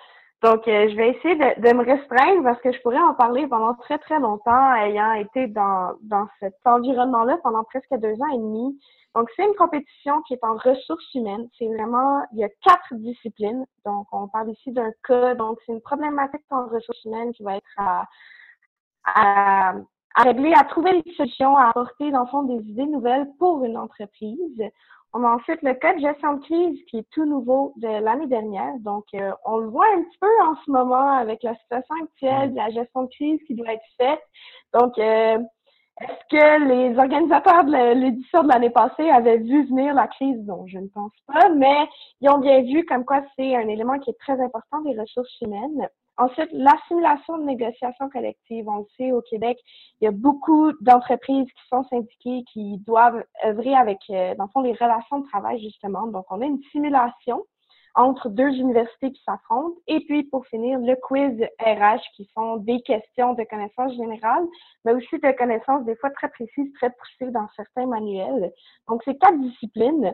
[0.42, 3.98] Donc, je vais essayer de, me restreindre parce que je pourrais en parler pendant très,
[3.98, 8.78] très longtemps, ayant été dans, dans cet environnement-là pendant presque deux ans et demi.
[9.16, 11.48] Donc, c'est une compétition qui est en ressources humaines.
[11.58, 13.64] C'est vraiment, il y a quatre disciplines.
[13.84, 15.34] Donc, on parle ici d'un cas.
[15.34, 18.04] Donc, c'est une problématique en ressources humaines qui va être à,
[19.14, 19.74] à,
[20.16, 23.76] régler, à trouver des solutions, à apporter, dans le fond, des idées nouvelles pour une
[23.76, 24.62] entreprise.
[25.14, 28.26] On a ensuite le cas de gestion de crise qui est tout nouveau de l'année
[28.26, 28.74] dernière.
[28.80, 32.54] Donc, euh, on le voit un petit peu en ce moment avec la situation actuelle
[32.54, 34.20] la gestion de crise qui doit être faite.
[34.74, 35.38] Donc, euh,
[36.00, 40.38] est-ce que les organisateurs de l'édition de l'année passée avaient vu venir la crise?
[40.46, 41.88] Non, je ne pense pas, mais
[42.20, 45.40] ils ont bien vu comme quoi c'est un élément qui est très important des ressources
[45.40, 45.88] humaines.
[46.18, 48.68] Ensuite, l'assimilation de négociations collectives.
[48.68, 49.56] On le sait, au Québec,
[50.00, 54.50] il y a beaucoup d'entreprises qui sont syndiquées, qui doivent œuvrer avec, euh, dans le
[54.50, 56.08] fond, les relations de travail, justement.
[56.08, 57.44] Donc, on a une simulation
[57.94, 59.76] entre deux universités qui s'affrontent.
[59.86, 64.46] Et puis, pour finir, le quiz RH, qui sont des questions de connaissances générales,
[64.84, 68.52] mais aussi de connaissances des fois très précises, très poussées dans certains manuels.
[68.88, 70.12] Donc, c'est quatre disciplines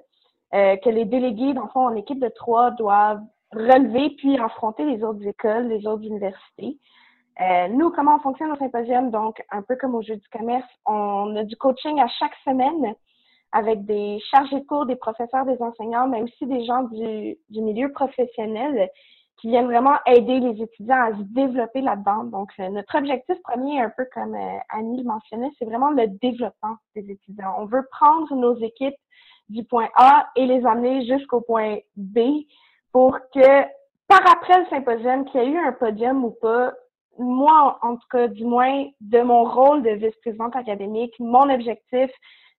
[0.53, 3.23] euh, que les délégués, dans le fond, en équipe de trois, doivent
[3.55, 6.79] relever puis affronter les autres écoles, les autres universités.
[7.40, 9.11] Euh, nous, comment on fonctionne au symposium?
[9.11, 12.95] Donc, un peu comme au jeu du commerce, on a du coaching à chaque semaine
[13.53, 17.90] avec des chargés de cours, des professeurs, des enseignants, mais aussi des gens du, milieu
[17.93, 18.88] professionnel
[19.40, 22.25] qui viennent vraiment aider les étudiants à se développer là-dedans.
[22.25, 26.77] Donc, notre objectif premier, un peu comme euh, Annie le mentionnait, c'est vraiment le développement
[26.95, 27.55] des étudiants.
[27.59, 28.95] On veut prendre nos équipes
[29.49, 32.19] du point A et les amener jusqu'au point B
[32.95, 33.63] pour que,
[34.07, 36.73] par après le symposium, qu'il y ait eu un podium ou pas,
[37.19, 42.09] moi, en tout cas, du moins, de mon rôle de vice-présidente académique, mon objectif,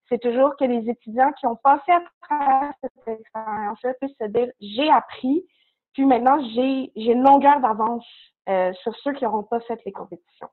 [0.10, 4.50] c'est toujours que les étudiants qui ont passé à travers cette expérience-là puissent se dire
[4.60, 5.46] j'ai appris,
[5.94, 8.06] puis maintenant j'ai une longueur d'avance
[8.50, 10.50] euh, sur ceux qui n'auront pas fait les compétitions.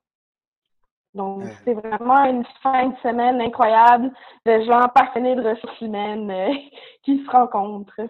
[1.13, 4.11] Donc, c'est vraiment une fin de semaine incroyable
[4.45, 6.53] de gens passionnés de ressources humaines euh,
[7.03, 8.09] qui se rencontrent.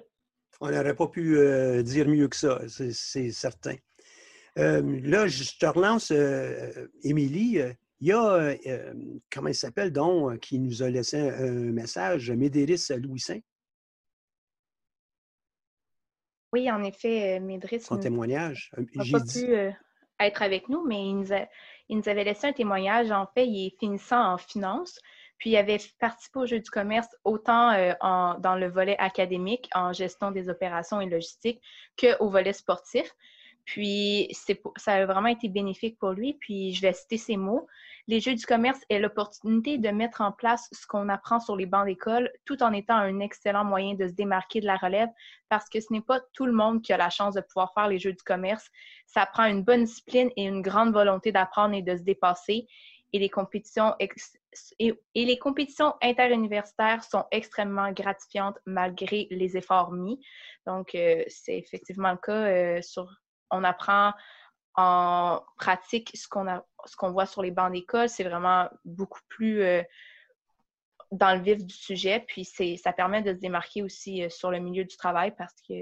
[0.66, 3.76] On n'aurait pas pu euh, dire mieux que ça, c'est certain.
[4.56, 6.12] là, je te relance,
[7.04, 7.60] Émilie.
[8.04, 8.94] Il y a, euh, euh,
[9.32, 13.40] comment il s'appelle donc, euh, qui nous a laissé un, message, Médéris Louis-Saint?
[16.52, 17.80] Oui, en effet, Médéris.
[17.80, 18.72] Son témoignage.
[18.76, 19.56] n'a pas pu
[20.20, 21.16] être avec nous, mais il
[21.98, 23.10] nous, avait laissé un témoignage.
[23.10, 25.00] En fait, il est finissant en finance.
[25.44, 27.74] Puis il avait participé au jeu du commerce autant
[28.40, 31.62] dans le volet académique, en gestion des opérations et logistique,
[32.00, 33.14] qu'au volet sportif.
[33.66, 34.30] Puis
[34.78, 36.36] ça a vraiment été bénéfique pour lui.
[36.40, 37.68] Puis je vais citer ses mots.
[38.08, 41.66] Les jeux du commerce est l'opportunité de mettre en place ce qu'on apprend sur les
[41.66, 45.10] bancs d'école tout en étant un excellent moyen de se démarquer de la relève
[45.50, 47.90] parce que ce n'est pas tout le monde qui a la chance de pouvoir faire
[47.90, 48.70] les jeux du commerce.
[49.08, 52.66] Ça prend une bonne discipline et une grande volonté d'apprendre et de se dépasser.
[53.14, 60.20] Et les compétitions, et, les compétitions interuniversitaires sont extrêmement gratifiantes malgré les efforts mis.
[60.66, 62.32] Donc, euh, c'est effectivement le cas.
[62.32, 63.08] Euh, sur,
[63.52, 64.14] on apprend
[64.76, 66.66] en pratique ce qu'on a
[66.98, 69.84] qu'on voit sur les bancs d'école, c'est vraiment beaucoup plus euh,
[71.12, 72.26] dans le vif du sujet.
[72.28, 75.74] Puis ça permet de se démarquer aussi sur le milieu du travail parce que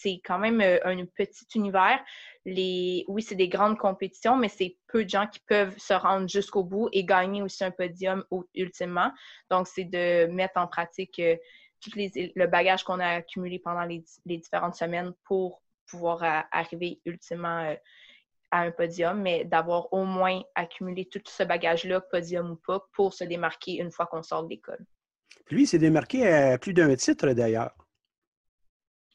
[0.00, 2.00] c'est quand même euh, un petit univers.
[2.46, 6.64] Oui, c'est des grandes compétitions, mais c'est peu de gens qui peuvent se rendre jusqu'au
[6.64, 9.12] bout et gagner aussi un podium ultimement.
[9.50, 11.20] Donc, c'est de mettre en pratique
[11.80, 17.00] tout les, le bagage qu'on a accumulé pendant les, les, différentes semaines pour pouvoir arriver
[17.04, 17.76] ultimement
[18.50, 23.12] à un podium, mais d'avoir au moins accumulé tout ce bagage-là, podium ou pas, pour
[23.12, 24.84] se démarquer une fois qu'on sort de l'école.
[25.50, 27.74] Lui, il s'est démarqué à plus d'un titre d'ailleurs.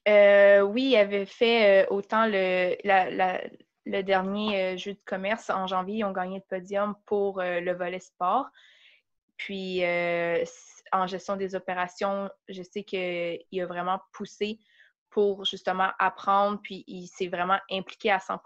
[0.08, 6.04] Euh, oui, il avait fait euh, autant le, dernier jeu de commerce en janvier, ils
[6.04, 8.48] ont gagné le podium pour le volet sport.
[9.38, 9.82] Puis
[10.94, 14.60] en gestion des opérations, je sais qu'il a vraiment poussé
[15.14, 18.40] pour justement apprendre, puis il s'est vraiment impliqué à 100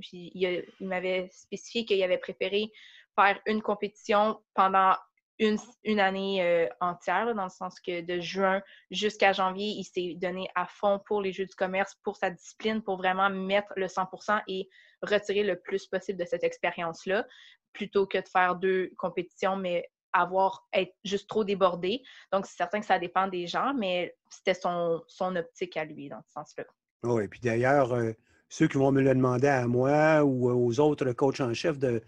[0.00, 2.70] Puis il, m'avait spécifié qu'il avait préféré
[3.14, 4.96] faire une compétition pendant
[5.38, 10.14] une, une année euh, entière, dans le sens que de juin jusqu'à janvier, il s'est
[10.16, 13.86] donné à fond pour les Jeux du commerce, pour sa discipline, pour vraiment mettre le
[13.86, 14.68] 100% et
[15.02, 17.26] retirer le plus possible de cette expérience-là,
[17.72, 22.02] plutôt que de faire deux compétitions, mais avoir être juste trop débordé.
[22.32, 26.08] Donc, c'est certain que ça dépend des gens, mais c'était son, son optique à lui
[26.08, 26.64] dans ce sens-là.
[27.02, 28.12] Oui, et puis d'ailleurs, euh,
[28.48, 32.02] ceux qui vont me le demander à moi ou aux autres coachs en chef de,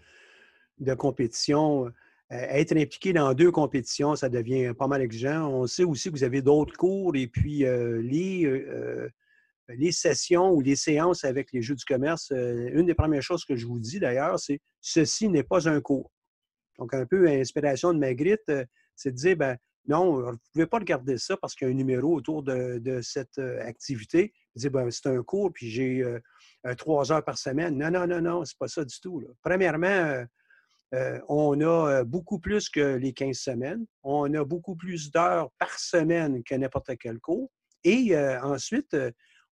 [0.79, 1.91] de compétition,
[2.29, 5.49] être impliqué dans deux compétitions, ça devient pas mal exigeant.
[5.49, 8.65] On sait aussi que vous avez d'autres cours et puis euh, les,
[9.69, 13.55] les sessions ou les séances avec les jeux du commerce, une des premières choses que
[13.55, 16.11] je vous dis d'ailleurs, c'est ceci n'est pas un cours.
[16.77, 20.65] Donc, un peu inspiration de Magritte, euh, c'est de dire, ben non, vous ne pouvez
[20.67, 24.33] pas regarder ça parce qu'il y a un numéro autour de, cette euh, activité.
[24.55, 26.19] Ben, c'est un cours, puis j'ai euh,
[26.75, 27.77] trois heures par semaine.
[27.77, 29.23] Non, non, non, non, c'est pas ça du tout.
[29.41, 30.25] Premièrement,
[30.91, 33.85] on a beaucoup plus que les 15 semaines.
[34.03, 37.49] On a beaucoup plus d'heures par semaine que n'importe quel cours.
[37.83, 38.95] Et ensuite,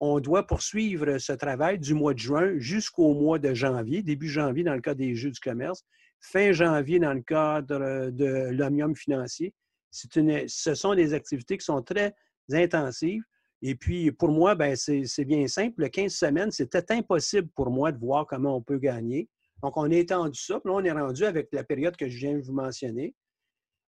[0.01, 4.65] on doit poursuivre ce travail du mois de juin jusqu'au mois de janvier, début janvier
[4.65, 5.85] dans le cas des Jeux du commerce,
[6.21, 9.55] fin janvier dans le cadre de l'Omnium financier.
[9.91, 12.15] Ce sont des activités qui sont très
[12.51, 13.23] intensives.
[13.61, 15.83] Et puis, pour moi, ben, c'est bien simple.
[15.83, 19.29] Le 15 semaines, c'était impossible pour moi de voir comment on peut gagner.
[19.63, 20.61] Donc, on a étendu ça.
[20.61, 23.15] Puis là, on est rendu avec la période que je viens de vous mentionner.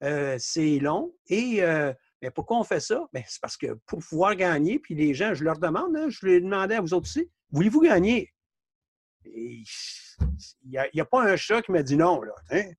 [0.03, 1.13] Euh, c'est long.
[1.27, 1.93] Et euh,
[2.33, 3.07] pourquoi on fait ça?
[3.13, 6.25] Ben, c'est parce que pour pouvoir gagner, puis les gens, je leur demande, hein, je
[6.25, 8.31] les demandais à vous autres aussi, voulez-vous gagner?
[9.25, 9.63] il
[10.63, 12.21] n'y a, pas un chat qui m'a dit non.
[12.21, 12.71] Là, hein?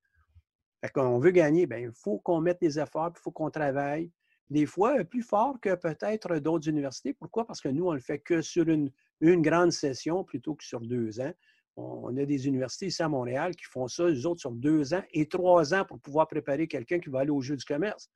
[0.96, 4.11] On veut gagner, bien, il faut qu'on mette des efforts, il faut qu'on travaille.
[4.50, 7.14] Des fois, plus fort que peut-être d'autres universités.
[7.14, 7.46] Pourquoi?
[7.46, 11.20] Parce que nous, on le fait que sur une, grande session plutôt que sur deux
[11.20, 11.33] ans.
[11.76, 15.02] On, a des universités ici à Montréal qui font ça, les autres, sur deux ans
[15.12, 18.11] et trois ans pour pouvoir préparer quelqu'un qui va aller au jeu du commerce.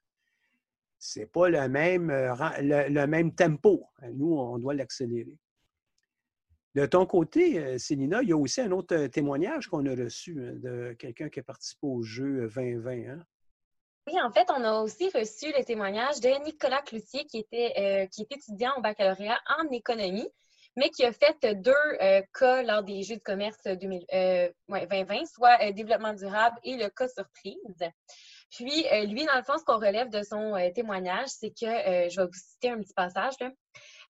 [0.99, 3.87] Ce n'est pas le même, euh, le tempo.
[4.15, 5.37] Nous, on doit l'accélérer.
[6.75, 9.95] De ton côté, euh, Célina, il y a aussi un autre euh, témoignage qu'on a
[9.95, 12.91] reçu hein, de quelqu'un qui a participé au jeu 2020.
[12.93, 13.25] Hein?
[14.07, 18.23] Oui, en fait, on a aussi reçu le témoignage de Nicolas Cloutier, qui était, qui
[18.23, 20.29] est étudiant au baccalauréat en économie,
[20.77, 21.73] mais qui a fait deux
[22.39, 27.91] cas lors des Jeux de commerce 2020, soit développement durable et le cas surprise.
[28.51, 31.67] Puis, lui, dans le fond, qu'on relève de son témoignage, c'est que,
[32.11, 33.35] je vais vous citer un petit passage.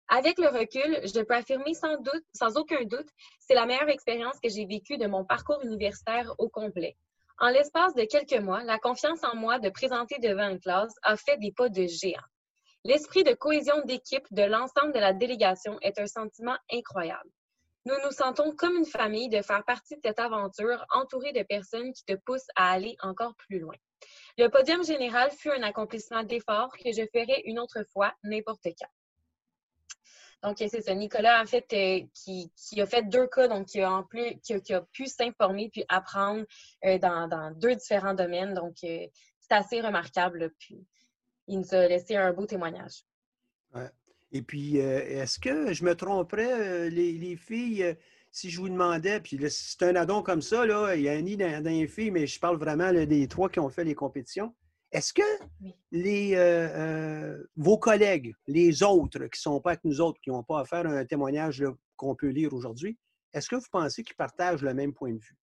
[0.08, 3.08] Avec le recul, je peux affirmer sans doute, sans aucun doute,
[3.39, 6.95] c'est la meilleure expérience que j'ai vécue de mon parcours universitaire au complet.
[7.39, 11.17] En l'espace de quelques mois, la confiance en moi de présenter devant une classe a
[11.17, 12.21] fait des pas de géant.
[12.86, 17.32] L'esprit de cohésion d'équipe de l'ensemble de la délégation est un sentiment incroyable.
[17.88, 21.91] Nous nous sentons comme une famille de faire partie de cette aventure entourée de personnes
[21.93, 23.74] qui te poussent à aller encore plus loin.
[24.38, 28.89] Le podium général fut un accomplissement d'effort que je ferai une autre fois, n'importe quand.
[30.43, 30.93] Donc, c'est ça.
[30.93, 34.74] Nicolas, en fait, euh, qui, a fait deux cas, donc qui a, en plus, qui
[34.74, 36.45] a, pu s'informer puis apprendre
[36.86, 38.54] euh, dans, deux différents domaines.
[38.54, 39.08] Donc, euh,
[39.39, 40.54] c'est assez remarquable.
[40.60, 40.86] Puis,
[41.47, 43.05] il nous a laissé un beau témoignage.
[43.73, 43.89] Ouais.
[44.31, 47.95] Et puis, est-ce que je me tromperais, les, filles,
[48.31, 51.21] si je vous demandais, puis c'est un addon comme ça, là, il y a un
[51.21, 54.53] nid dans, les filles, mais je parle vraiment des trois qui ont fait les compétitions.
[54.95, 55.21] Est-ce que
[55.91, 60.29] les, euh, euh, vos collègues, les autres qui ne sont pas avec nous autres, qui
[60.29, 61.63] n'ont pas à faire un témoignage
[61.97, 62.97] qu'on peut lire aujourd'hui,
[63.34, 65.38] est-ce que vous pensez qu'ils partagent le même point de vue?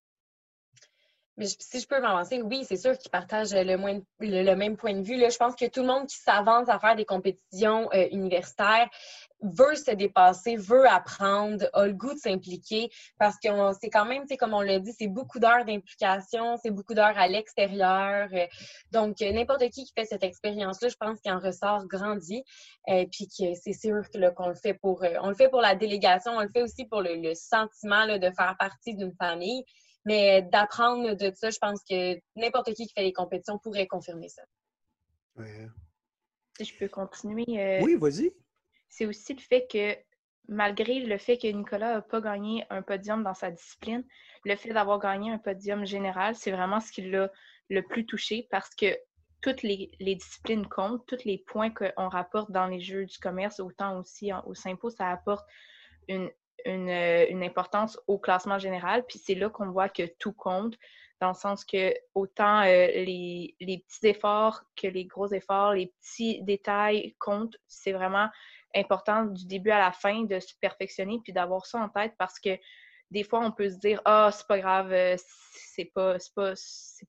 [1.41, 3.63] Si je peux m'avancer, oui, c'est sûr qu'ils partagent le,
[4.21, 5.17] le, même point de vue.
[5.17, 8.91] Là, je pense que tout le monde qui s'avance à faire des compétitions euh, universitaires
[9.41, 13.49] veut se dépasser, veut apprendre, a le goût de s'impliquer parce que
[13.81, 17.27] c'est quand même, comme on l'a dit, c'est beaucoup d'heures d'implication, c'est beaucoup d'heures à
[17.29, 18.29] l'extérieur.
[18.35, 18.47] Euh,
[18.91, 22.45] donc, n'importe qui qui fait cette expérience-là, je pense qu'il en ressort grandi.
[22.89, 24.03] et euh, puis que c'est sûr
[24.37, 27.33] qu'on le fait pour le fait pour la délégation, on le fait aussi pour le,
[27.35, 29.65] sentiment de faire partie d'une famille.
[30.05, 34.29] Mais d'apprendre de ça, je pense que n'importe qui qui fait les compétitions pourrait confirmer
[34.29, 34.43] ça.
[36.57, 37.45] Si je peux continuer.
[37.49, 38.33] Euh, oui, vas-y.
[38.89, 39.97] C'est aussi le fait que
[40.49, 44.05] malgré le fait que Nicolas n'a pas gagné un podium dans sa discipline,
[44.45, 47.31] le fait d'avoir gagné un podium général, c'est vraiment ce qui l'a
[47.71, 48.99] le plus touché parce que
[49.41, 53.99] toutes les, disciplines comptent, tous les points qu'on rapporte dans les jeux du commerce, autant
[53.99, 55.45] aussi au Simpo, ça apporte
[56.09, 56.31] une,
[56.65, 59.05] une, importance au classement général.
[59.07, 60.77] Puis c'est là qu'on voit que tout compte,
[61.21, 66.43] dans le sens que autant les, les, petits efforts que les gros efforts, les petits
[66.43, 67.57] détails comptent.
[67.69, 68.29] C'est vraiment
[68.75, 72.41] important du début à la fin de se perfectionner puis d'avoir ça en tête parce
[72.41, 72.59] que
[73.13, 75.17] des fois, on peut se dire Ah, c'est pas grave, euh,
[75.75, 76.55] c'est pas, pas,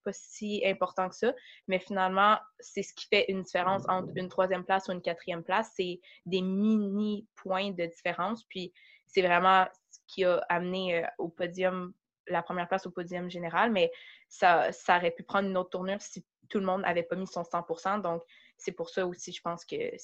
[0.04, 1.34] pas si important que ça.
[1.68, 5.44] Mais finalement, c'est ce qui fait une différence entre une troisième place ou une quatrième
[5.44, 5.72] place.
[5.76, 8.44] C'est des mini-points de différence.
[8.50, 8.74] Puis
[9.13, 11.93] c'est vraiment ce qui a amené euh, au podium,
[12.28, 13.71] la première place au podium général.
[13.71, 13.91] Mais
[14.30, 17.28] ça, ça aurait pu prendre une autre tournure si tout le monde n'avait pas mis
[17.28, 18.23] son 100% Donc,
[18.58, 19.97] c'est pour ça aussi, je pense qu'il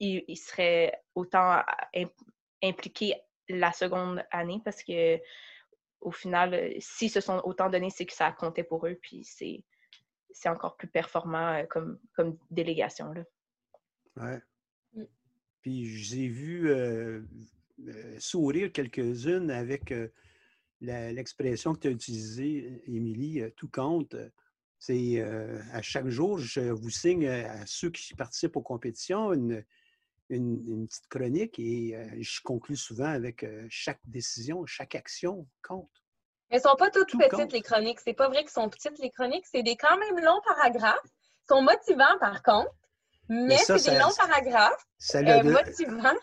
[0.00, 1.62] il serait autant
[2.62, 3.14] impliqué
[3.48, 5.20] la seconde année parce que
[6.02, 8.98] au final, euh, s'ils se sont autant donnés, c'est que ça a compté pour eux,
[9.00, 9.64] puis c'est,
[10.32, 13.12] c'est encore plus performant euh, comme, comme délégation.
[13.12, 13.22] Là.
[14.16, 14.40] Ouais.
[14.94, 15.04] Mm.
[15.62, 17.22] Puis je ai vu euh,
[18.18, 19.92] sourire quelques-unes avec
[20.80, 24.16] l'expression que tu as utilisée, Émilie, tout compte.
[24.78, 29.64] C'est à chaque jour, je vous signe à ceux qui participent aux compétitions une,
[30.36, 35.90] une, petite chronique et euh, je conclue souvent avec euh, chaque décision, chaque action compte.
[36.50, 38.00] Elles ne sont pas toutes petites, les chroniques.
[38.00, 39.46] C'est pas vrai qu'elles sont petites, les chroniques.
[39.50, 41.00] C'est des quand même longs paragraphes.
[41.04, 42.70] Ils sont motivants, par contre.
[43.28, 46.18] Mais, c'est des longs paragraphes ça euh, motivants.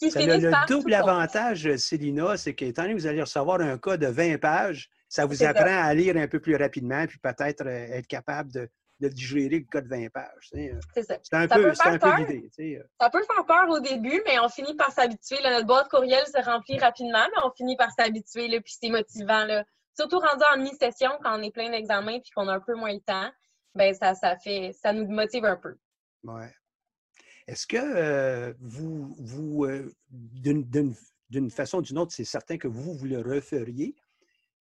[0.00, 3.76] Qui ça a le double avantage, Célina, c'est qu'étant donné que vous allez recevoir un
[3.76, 7.66] cas de 20 pages, ça vous apprend à lire un peu plus rapidement, puis peut-être
[7.66, 10.50] être capable de, de digérer le code 20 pages.
[10.54, 10.80] Euh.
[10.94, 11.18] C'est ça.
[11.22, 11.70] C'est un, peu,
[12.18, 12.78] l'idée.
[12.78, 12.82] Euh.
[12.98, 15.36] Ça peut faire peur au début, mais on finit par s'habituer.
[15.42, 19.44] Notre boîte courriel se remplit rapidement, mais on finit par s'habituer, puis c'est motivant.
[19.44, 19.64] Là.
[19.94, 22.94] Surtout rendu en mi-session, quand on est plein d'examens et qu'on a un peu moins
[22.94, 23.30] de temps,
[23.74, 25.76] ben ça, ça, fait, ça nous motive un peu.
[26.24, 26.44] Oui.
[27.50, 29.66] Est-ce que euh, vous, vous
[30.08, 33.96] d'une façon ou d'une autre, c'est certain que vous, vous le referiez,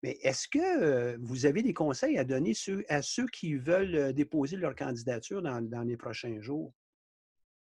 [0.05, 2.53] mais est-ce que euh, vous avez des conseils à donner
[2.89, 6.73] à ceux qui veulent euh, déposer leur candidature dans, les prochains jours?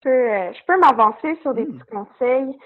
[0.05, 0.09] Je
[0.67, 1.79] peux, euh, m'avancer sur des mmh.
[1.79, 2.57] petits conseils.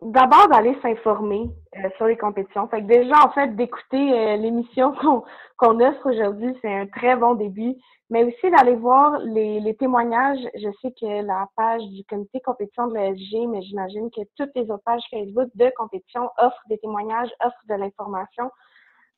[0.00, 1.50] D'abord, d'aller s'informer
[1.96, 2.68] sur les compétitions.
[2.68, 4.94] Fait que déjà, en fait, d'écouter l'émission
[5.56, 7.76] qu'on offre aujourd'hui, c'est un très bon début
[8.10, 10.40] mais aussi d'aller voir les, les, témoignages.
[10.54, 14.70] Je sais que la page du comité compétition de l'ESG, mais j'imagine que toutes les
[14.70, 18.50] autres pages Facebook de compétition offrent des témoignages, offrent de l'information.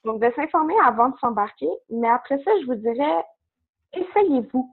[0.05, 1.69] Donc, de s'informer avant de s'embarquer.
[1.91, 3.25] Mais après ça, je vous dirais,
[3.93, 4.69] essayez-vous.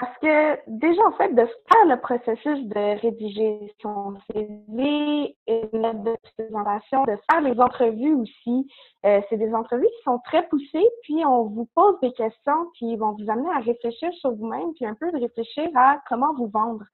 [0.00, 6.02] Parce que déjà, en fait, de faire le processus de rédiger son CV, une lettre
[6.02, 8.66] de présentation, de faire les entrevues aussi,
[9.04, 12.96] euh, c'est des entrevues qui sont très poussées, puis on vous pose des questions qui
[12.96, 16.48] vont vous amener à réfléchir sur vous-même, puis un peu de réfléchir à comment vous
[16.48, 16.84] vendre.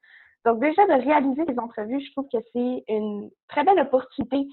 [0.45, 4.49] Donc déjà, de réaliser les entrevues, je trouve que c'est une très belle opportunité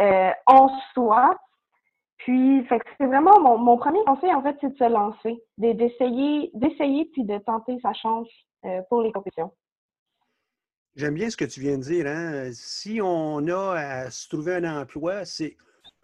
[0.00, 1.34] euh, en soi,
[2.18, 7.24] puis, c'est vraiment mon, premier conseil, en fait, c'est de se lancer, d'essayer, d'essayer puis
[7.24, 8.28] de tenter sa chance
[8.64, 9.52] euh, pour les compétitions.
[10.94, 12.06] J'aime bien ce que tu viens de dire.
[12.06, 12.50] Hein?
[12.52, 15.56] Si on a à se trouver un emploi, c'est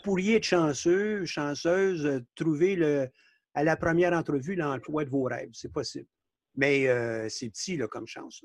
[0.02, 3.08] pourriez être chanceux, chanceuse, trouver le,
[3.54, 5.50] à la première entrevue l'emploi de vos rêves.
[5.54, 6.08] C'est possible.
[6.54, 8.44] Mais euh, c'est petit comme chance.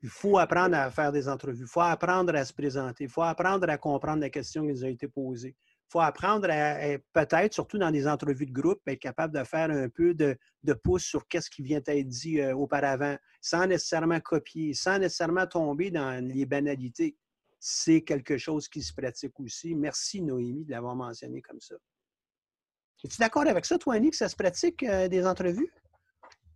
[0.00, 1.64] Il faut apprendre à faire des entrevues.
[1.64, 3.04] Il faut apprendre à se présenter.
[3.04, 5.54] Il faut apprendre à comprendre la question qui nous a été posée
[5.92, 9.90] faut apprendre à, peut-être, surtout dans des entrevues de groupe, être capable de faire un
[9.90, 10.38] peu de,
[10.82, 15.90] pouce sur qu'est-ce qui vient d'être dit euh, auparavant, sans nécessairement copier, sans nécessairement tomber
[15.90, 17.14] dans les banalités.
[17.60, 19.74] C'est quelque chose qui se pratique aussi.
[19.74, 21.74] Merci, Noémie, de l'avoir mentionné comme ça.
[23.04, 25.70] Es-tu d'accord avec ça, toi, Annie, que ça se pratique euh, des entrevues?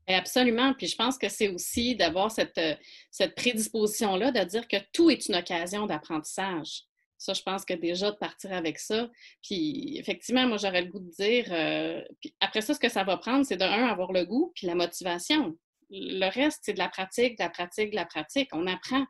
[0.09, 0.73] Absolument.
[0.73, 2.75] Puis je pense que c'est aussi d'avoir cette, euh,
[3.11, 6.85] cette prédisposition-là de dire que tout est une occasion d'apprentissage.
[7.19, 9.09] Ça, je pense que déjà de partir avec ça.
[9.43, 11.47] Puis effectivement, moi, j'aurais le goût de dire.
[11.51, 14.53] Euh, puis après ça, ce que ça va prendre, c'est de un, avoir le goût,
[14.55, 15.57] puis la motivation.
[15.89, 18.49] Le reste, c'est de la pratique, de la pratique, de la pratique.
[18.53, 19.07] On apprend.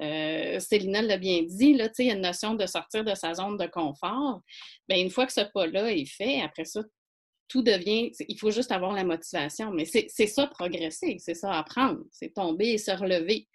[0.00, 3.34] Euh, Céline l'a bien dit, là, il y a une notion de sortir de sa
[3.34, 4.40] zone de confort.
[4.88, 6.80] Bien, une fois que ce pas-là est fait, après ça,
[7.48, 8.10] tout devient.
[8.28, 9.72] Il faut juste avoir la motivation.
[9.72, 13.46] Mais c'est ça progresser, c'est ça apprendre, c'est tomber et se relever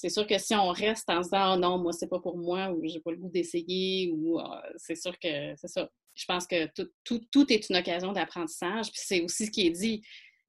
[0.00, 2.38] c'est sûr que si on reste en se disant oh non, moi, c'est pas pour
[2.38, 5.90] moi ou j'ai pas le goût d'essayer ou ah, c'est sûr que c'est ça.
[6.14, 6.66] Je pense que
[7.04, 8.86] tout, est une occasion d'apprentissage.
[8.86, 10.02] Puis c'est aussi ce qui est dit.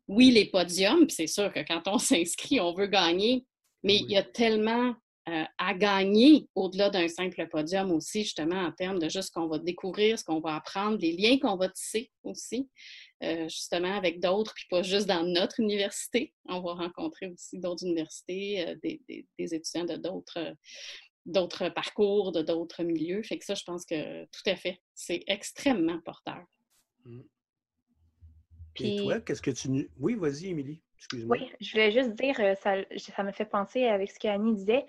[0.07, 3.45] Oui, les podiums, puis c'est sûr que quand on s'inscrit, on veut gagner,
[3.83, 4.95] mais il y a tellement
[5.29, 9.47] euh, à gagner au-delà d'un simple podium aussi, justement, en termes de juste ce qu'on
[9.47, 12.67] va découvrir, ce qu'on va apprendre, les liens qu'on va tisser aussi,
[13.21, 16.33] euh, justement, avec d'autres, puis pas juste dans notre université.
[16.45, 20.55] On va rencontrer aussi d'autres universités, euh, des, étudiants de d'autres
[21.27, 23.21] d'autres parcours, de d'autres milieux.
[23.21, 26.43] Fait que ça, je pense que tout à fait, c'est extrêmement porteur.
[27.05, 27.21] Mmh.
[28.79, 29.87] Et toi, qu'est-ce que tu...
[29.99, 30.81] Oui, vas-y, Émilie.
[31.27, 34.85] Oui, je voulais juste dire, ça, ça me fait penser avec ce qu'Annie disait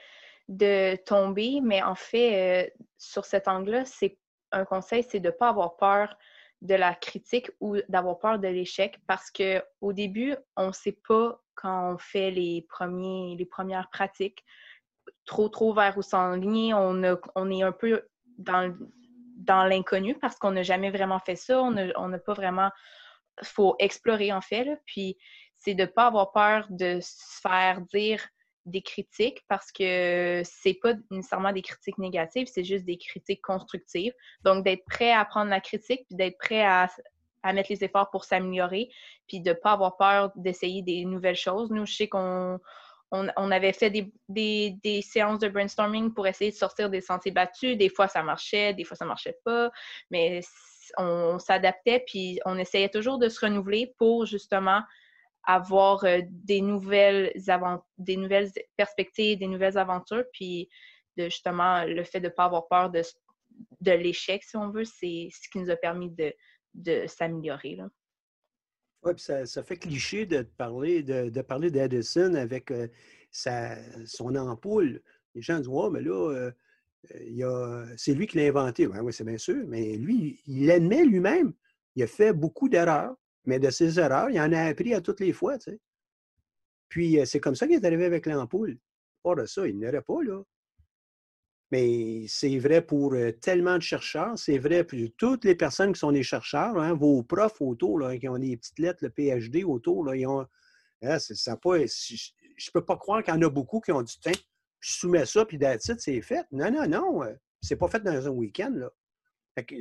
[0.49, 4.19] de tomber, mais en fait, euh, sur cet angle-là, c'est
[4.51, 6.17] un conseil, c'est de ne pas avoir peur
[6.61, 11.41] de la critique ou d'avoir peur de l'échec parce qu'au début, on ne sait pas
[11.55, 14.45] quand on fait les, premiers, les premières pratiques
[15.25, 16.75] trop, trop vers où s'enligner.
[16.75, 17.03] On,
[17.35, 18.07] on est un peu
[18.39, 18.75] dans,
[19.37, 21.61] dans l'inconnu parce qu'on n'a jamais vraiment fait ça.
[21.63, 22.71] On n'a pas vraiment.
[23.41, 24.81] Il faut explorer en fait.
[24.87, 25.17] Puis
[25.65, 28.21] c'est de ne pas avoir peur de se faire dire
[28.67, 34.13] des critiques parce que c'est pas nécessairement des critiques négatives, c'est juste des critiques constructives.
[34.45, 36.89] Donc, d'être prêt à prendre la critique, puis d'être prêt à,
[37.53, 38.89] mettre les efforts pour s'améliorer,
[39.27, 41.71] puis de ne pas avoir peur d'essayer des nouvelles choses.
[41.71, 42.61] Nous, je sais qu'on
[43.11, 47.77] on, avait fait des, séances de brainstorming pour essayer de sortir des sentiers battus.
[47.77, 49.71] Des fois, ça marchait, des fois, ça marchait pas,
[50.11, 50.41] mais
[50.99, 54.83] on s'adaptait, puis on essayait toujours de se renouveler pour justement
[55.45, 57.33] avoir euh, des, nouvelles
[57.99, 60.69] des nouvelles perspectives, des nouvelles aventures, puis
[61.17, 63.03] de justement le fait de ne pas avoir peur de,
[63.81, 66.33] de l'échec, si on veut, c'est ce qui nous a permis de,
[66.75, 67.79] de s'améliorer.
[69.03, 72.87] Oui, puis ça, ça, fait cliché de parler de, de parler d'Edison avec euh,
[73.31, 73.77] sa,
[74.07, 75.03] son ampoule.
[75.35, 76.53] Les gens disent Ouais, mais là,
[77.11, 78.87] euh, c'est lui qui l'a inventé.
[78.87, 81.53] Oui, c'est bien sûr, mais lui, il l'admet lui-même.
[81.97, 83.15] Il a fait beaucoup d'erreurs.
[83.45, 85.57] Mais de ses erreurs, il en a appris à toutes les fois.
[86.89, 88.79] Puis c'est comme ça qu'il est arrivé avec l'ampoule.
[89.23, 90.43] Pas de ça, il n'aurait pas, là.
[91.71, 96.13] Mais c'est vrai pour tellement de chercheurs, c'est vrai pour toutes les personnes qui sont
[96.13, 100.05] des chercheurs, hein, vos profs autour, là, qui ont des petites lettres, le PhD autour,
[100.05, 100.47] là, ils ont.
[101.01, 104.19] Hein, ça je ne peux pas croire qu'il y en a beaucoup qui ont dit
[104.21, 104.33] Tiens,
[104.81, 106.47] je soumets ça, puis titre, c'est fait.
[106.53, 107.23] Non, non, non.
[107.63, 108.73] C'est pas fait dans un week-end.
[108.75, 108.91] Là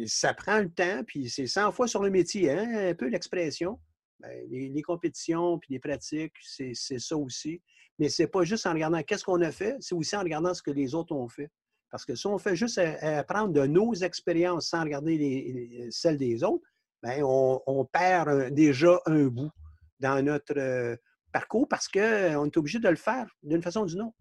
[0.07, 3.79] ça prend le temps, puis c'est 100 fois sur le métier, hein, un peu l'expression.
[4.19, 7.61] Ben, les, compétitions, puis les pratiques, c'est ça aussi.
[7.97, 10.61] Mais c'est pas juste en regardant qu'est-ce qu'on a fait, c'est aussi en regardant ce
[10.61, 11.49] que les autres ont fait.
[11.89, 16.43] Parce que si on fait juste apprendre de nos expériences sans regarder les, celles des
[16.43, 16.65] autres,
[17.03, 19.51] bien, on, perd déjà un bout
[19.99, 20.95] dans notre euh,
[21.33, 24.17] parcours parce qu'on est obligé de le faire d'une façon ou d'une autre.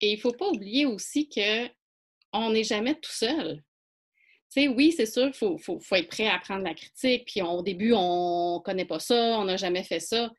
[0.00, 3.62] Et il ne faut pas oublier aussi qu'on n'est jamais tout seul
[4.56, 5.58] oui, c'est sûr, il faut,
[5.92, 7.26] être prêt à prendre la critique.
[7.26, 10.30] Puis au début, on ne connaît pas ça, on n'a jamais fait ça.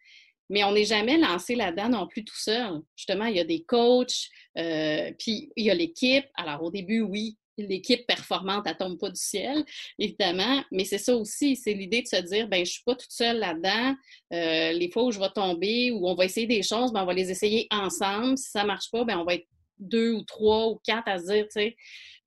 [0.49, 2.81] Mais on n'est jamais lancé là-dedans non plus tout seul.
[2.95, 6.25] Justement, il y a des coachs, euh, puis il y a l'équipe.
[6.35, 9.63] Alors au début, oui, l'équipe performante, elle tombe pas du ciel,
[9.97, 13.11] évidemment, mais c'est ça aussi, c'est l'idée de se dire, ben je suis pas toute
[13.11, 13.95] seule là-dedans,
[14.33, 17.05] euh, les fois où je vais tomber, où on va essayer des choses, ben on
[17.05, 19.47] va les essayer ensemble, si ça marche pas, ben on va être
[19.79, 21.75] deux ou trois ou quatre à se dire, tu sais,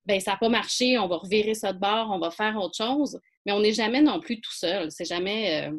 [0.05, 2.75] ben ça n'a pas marché, on va revirer ça de bord, on va faire autre
[2.75, 3.19] chose.
[3.45, 4.91] Mais on n'est jamais non plus tout seul.
[4.91, 5.71] C'est jamais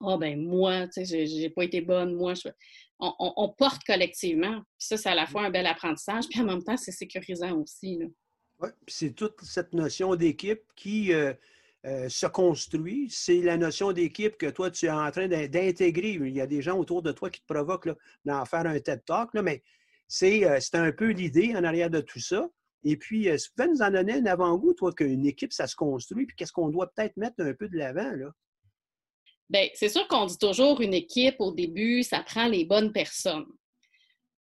[0.00, 2.34] oh, ben moi, tu sais, j'ai pas été bonne, moi.
[2.34, 2.48] Je...
[2.98, 4.62] On, porte collectivement.
[4.78, 8.00] Ça, c'est à la fois un bel apprentissage, puis en même temps, c'est sécurisant aussi.
[8.58, 11.34] Oui, c'est toute cette notion d'équipe qui euh,
[11.84, 13.08] euh, se construit.
[13.10, 16.12] C'est la notion d'équipe que toi, tu es en train d'intégrer.
[16.12, 17.90] Il y a des gens autour de toi qui te provoquent
[18.24, 19.62] d'en faire un TED Talk, là, mais
[20.08, 22.48] c'est un peu l'idée en arrière de tout ça.
[22.84, 25.66] Et puis, euh, si tu pouvais nous en donner un avant-goût, toi, qu'une équipe, ça
[25.66, 28.30] se construit, puis qu'est-ce qu'on doit peut-être mettre un peu de l'avant, là?
[29.48, 33.46] Bien, c'est sûr qu'on dit toujours une équipe au début, ça prend les bonnes personnes.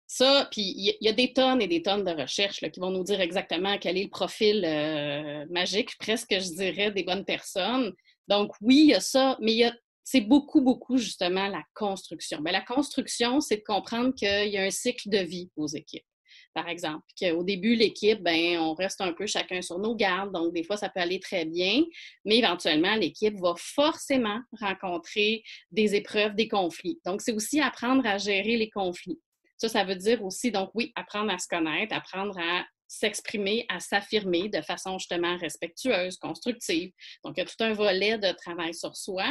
[0.08, 3.04] Ça, puis il y, a des tonnes et des tonnes de recherches qui vont nous
[3.04, 7.94] dire exactement quel est le profil euh, magique, presque, je dirais, des bonnes personnes.
[8.28, 9.72] Donc, oui, il y a ça, mais
[10.04, 12.42] c'est beaucoup, beaucoup justement la construction.
[12.42, 16.06] Bien, la construction, c'est de comprendre qu'il y a un cycle de vie aux équipes
[16.54, 17.04] par exemple.
[17.20, 20.78] Qu'au début, l'équipe, ben, on reste un peu chacun sur nos gardes, donc des fois,
[20.78, 21.84] ça peut aller très bien,
[22.26, 27.00] mais éventuellement, l'équipe va forcément rencontrer des épreuves, des conflits.
[27.06, 29.20] Donc, c'est aussi apprendre à gérer les conflits.
[29.58, 33.80] Ça, ça veut dire aussi, donc oui, apprendre à se connaître, apprendre à s'exprimer, à
[33.80, 36.92] s'affirmer de façon justement respectueuse, constructive.
[37.24, 39.26] Donc, il y a tout un volet de travail sur soi.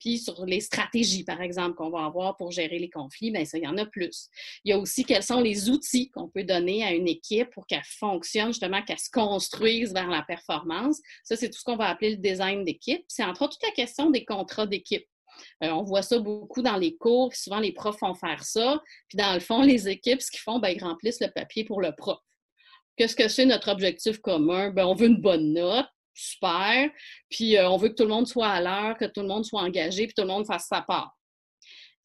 [0.00, 3.56] Puis sur les stratégies, par exemple, qu'on va avoir pour gérer les conflits, bien ça,
[3.56, 4.28] il y en a plus.
[4.64, 7.66] Il y a aussi quels sont les outils qu'on peut donner à une équipe pour
[7.66, 11.00] qu'elle fonctionne, justement, qu'elle se construise vers la performance.
[11.22, 13.04] Ça, c'est tout ce qu'on va appeler le design d'équipe.
[13.06, 15.06] C'est entre autres toute la question des contrats d'équipe.
[15.62, 18.82] Euh, on voit ça beaucoup dans les cours, souvent les profs font faire ça.
[19.08, 21.80] Puis dans le fond, les équipes, ce qu'ils font, ben, ils remplissent le papier pour
[21.80, 22.18] le prof.
[22.96, 24.70] Qu'est-ce que c'est notre objectif commun?
[24.70, 26.90] Ben, on veut une bonne note, super.
[27.28, 29.44] Puis euh, on veut que tout le monde soit à l'heure, que tout le monde
[29.44, 31.16] soit engagé, puis tout le monde fasse sa part.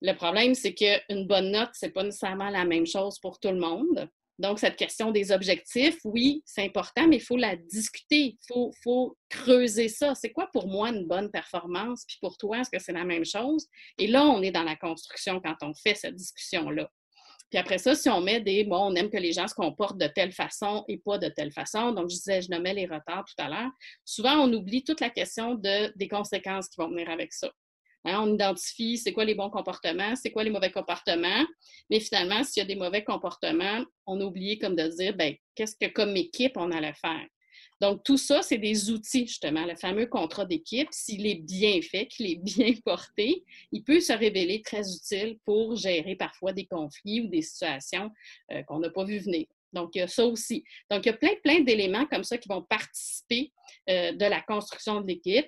[0.01, 3.59] Le problème, c'est qu'une bonne note, c'est pas nécessairement la même chose pour tout le
[3.59, 4.09] monde.
[4.39, 8.37] Donc, cette question des objectifs, oui, c'est important, mais il faut la discuter.
[8.49, 10.15] Il faut, creuser ça.
[10.15, 12.05] C'est quoi pour moi une bonne performance?
[12.07, 13.67] Puis pour toi, est-ce que c'est la même chose?
[13.97, 16.89] Et là, on est dans la construction quand on fait cette discussion-là.
[17.49, 19.97] Puis après ça, si on met des, bon, on aime que les gens se comportent
[19.97, 23.25] de telle façon et pas de telle façon, donc je disais, je nommais les retards
[23.25, 23.71] tout à l'heure,
[24.05, 27.49] souvent on oublie toute la question de, des conséquences qui vont venir avec ça.
[28.05, 31.45] Hein, on identifie c'est quoi les bons comportements, c'est quoi les mauvais comportements.
[31.89, 35.35] Mais finalement, s'il y a des mauvais comportements, on a oublié comme de dire, ben,
[35.55, 37.25] qu'est-ce que comme équipe on allait faire?
[37.81, 39.65] Donc, tout ça, c'est des outils, justement.
[39.65, 44.13] Le fameux contrat d'équipe, s'il est bien fait, qu'il est bien porté, il peut se
[44.13, 48.11] révéler très utile pour gérer parfois des conflits ou des situations
[48.51, 49.45] euh, qu'on n'a pas vu venir.
[49.71, 50.63] Donc, il y a ça aussi.
[50.89, 53.51] Donc, il y a plein, plein d'éléments comme ça qui vont participer
[53.89, 55.47] euh, de la construction de l'équipe.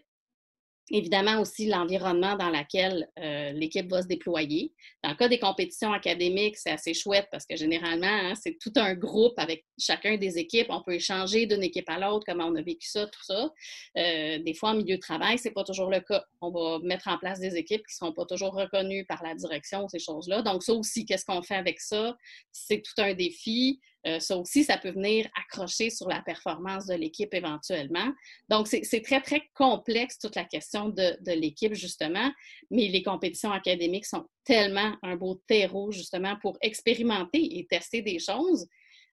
[0.94, 4.74] Évidemment aussi l'environnement dans lequel euh, l'équipe va se déployer.
[5.04, 8.74] Dans le cas des compétitions académiques, c'est assez chouette parce que généralement, hein, c'est tout
[8.76, 10.68] un groupe avec chacun des équipes.
[10.70, 13.54] On peut échanger d'une équipe à l'autre, comment on a vécu ça, tout ça.
[13.98, 16.26] Euh, des fois, en milieu de travail, c'est pas toujours le cas.
[16.42, 19.34] On va mettre en place des équipes qui ne seront pas toujours reconnues par la
[19.34, 20.42] direction, ces choses-là.
[20.42, 22.18] Donc, ça aussi, qu'est-ce qu'on fait avec ça?
[22.52, 23.80] C'est tout un défi.
[24.08, 28.12] Euh, ça aussi, ça peut venir accrocher sur la performance de l'équipe éventuellement.
[28.50, 32.32] Donc, c'est très, très complexe toute la question de, l'équipe, justement,
[32.72, 38.18] mais les compétitions académiques sont tellement un beau terreau, justement, pour expérimenter et tester des
[38.18, 38.68] choses,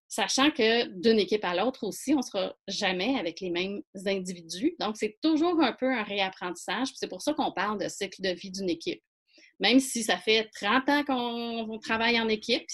[0.08, 4.74] sachant que d'une équipe à l'autre aussi, on ne sera jamais avec les mêmes individus.
[4.80, 6.88] Donc, c'est toujours un peu un réapprentissage.
[6.94, 9.02] C'est pour ça qu'on parle de cycle de vie d'une équipe
[9.60, 12.66] même si ça fait 30 ans qu'on travaille en équipe,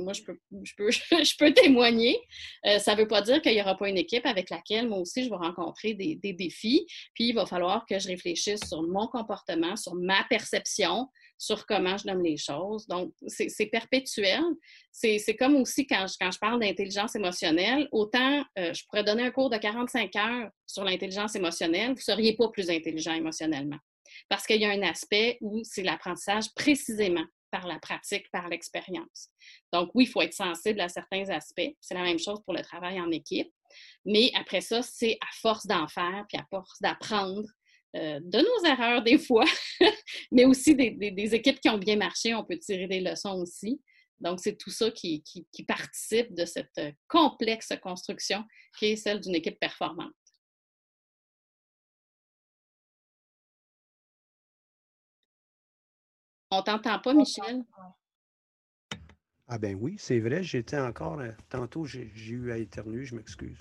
[0.00, 2.18] moi, je peux, témoigner.
[2.66, 4.98] Euh, ça ne veut pas dire qu'il n'y aura pas une équipe avec laquelle moi
[4.98, 6.86] aussi je vais rencontrer des, défis.
[7.14, 11.08] Puis il va falloir que je réfléchisse sur mon comportement, sur ma perception,
[11.38, 12.86] sur comment je nomme les choses.
[12.86, 14.42] Donc, c'est perpétuel.
[14.92, 19.24] C'est comme aussi quand je, quand je parle d'intelligence émotionnelle, autant euh, je pourrais donner
[19.24, 23.78] un cours de 45 heures sur l'intelligence émotionnelle, vous ne seriez pas plus intelligent émotionnellement
[24.28, 29.28] parce qu'il y a un aspect où c'est l'apprentissage précisément par la pratique, par l'expérience.
[29.72, 31.70] Donc oui, il faut être sensible à certains aspects.
[31.80, 33.50] C'est la même chose pour le travail en équipe.
[34.04, 37.48] Mais après ça, c'est à force d'en faire, puis à force d'apprendre
[37.96, 39.46] euh, de nos erreurs des fois,
[40.32, 43.80] mais aussi des, équipes qui ont bien marché, on peut tirer des leçons aussi.
[44.20, 48.44] Donc, c'est tout ça qui, qui participe de cette complexe construction
[48.78, 50.12] qui est celle d'une équipe performante.
[56.50, 57.62] On t'entend pas, Michel?
[59.48, 63.58] Ah ben oui, c'est vrai, j'étais encore, euh, tantôt j'ai eu à éternuer, je m'excuse.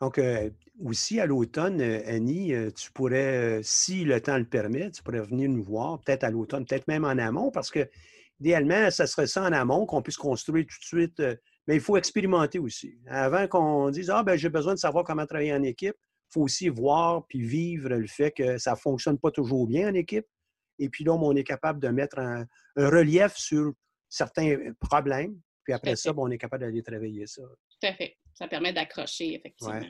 [0.00, 0.50] Donc, euh,
[0.84, 5.48] aussi à l'automne, euh, Annie, tu pourrais, si le temps le permet, tu pourrais venir
[5.48, 7.88] nous voir, peut-être à l'automne, peut-être même en amont, parce que
[8.40, 11.22] idéalement, ça serait ça en amont, qu'on puisse construire tout de suite.
[11.66, 12.98] mais il faut expérimenter aussi.
[13.06, 16.42] Avant qu'on dise, ah ben j'ai besoin de savoir comment travailler en équipe, il faut
[16.42, 20.26] aussi voir puis vivre le fait que ça ne fonctionne pas toujours bien en équipe.
[20.82, 23.72] Et puis là, on est capable de mettre un, relief sur
[24.08, 25.38] certains problèmes.
[25.64, 27.42] Puis après ça, on est capable d'aller travailler ça.
[27.42, 28.16] Tout à fait.
[28.34, 29.80] Ça permet d'accrocher, effectivement,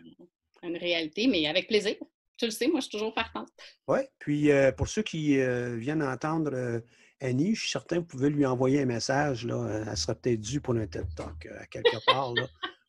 [0.63, 1.97] à une réalité, mais avec plaisir.
[2.39, 3.49] Tu le sais, moi, je suis toujours partante.
[3.89, 4.01] Oui.
[4.19, 6.81] Puis euh, pour ceux qui euh, viennent entendre euh,
[7.21, 9.47] Annie, je suis certain que vous pouvez lui envoyer un message.
[9.47, 9.85] Là.
[9.87, 12.35] Elle sera peut-être due pour un TED Talk à quelque part.
[12.35, 12.47] Là,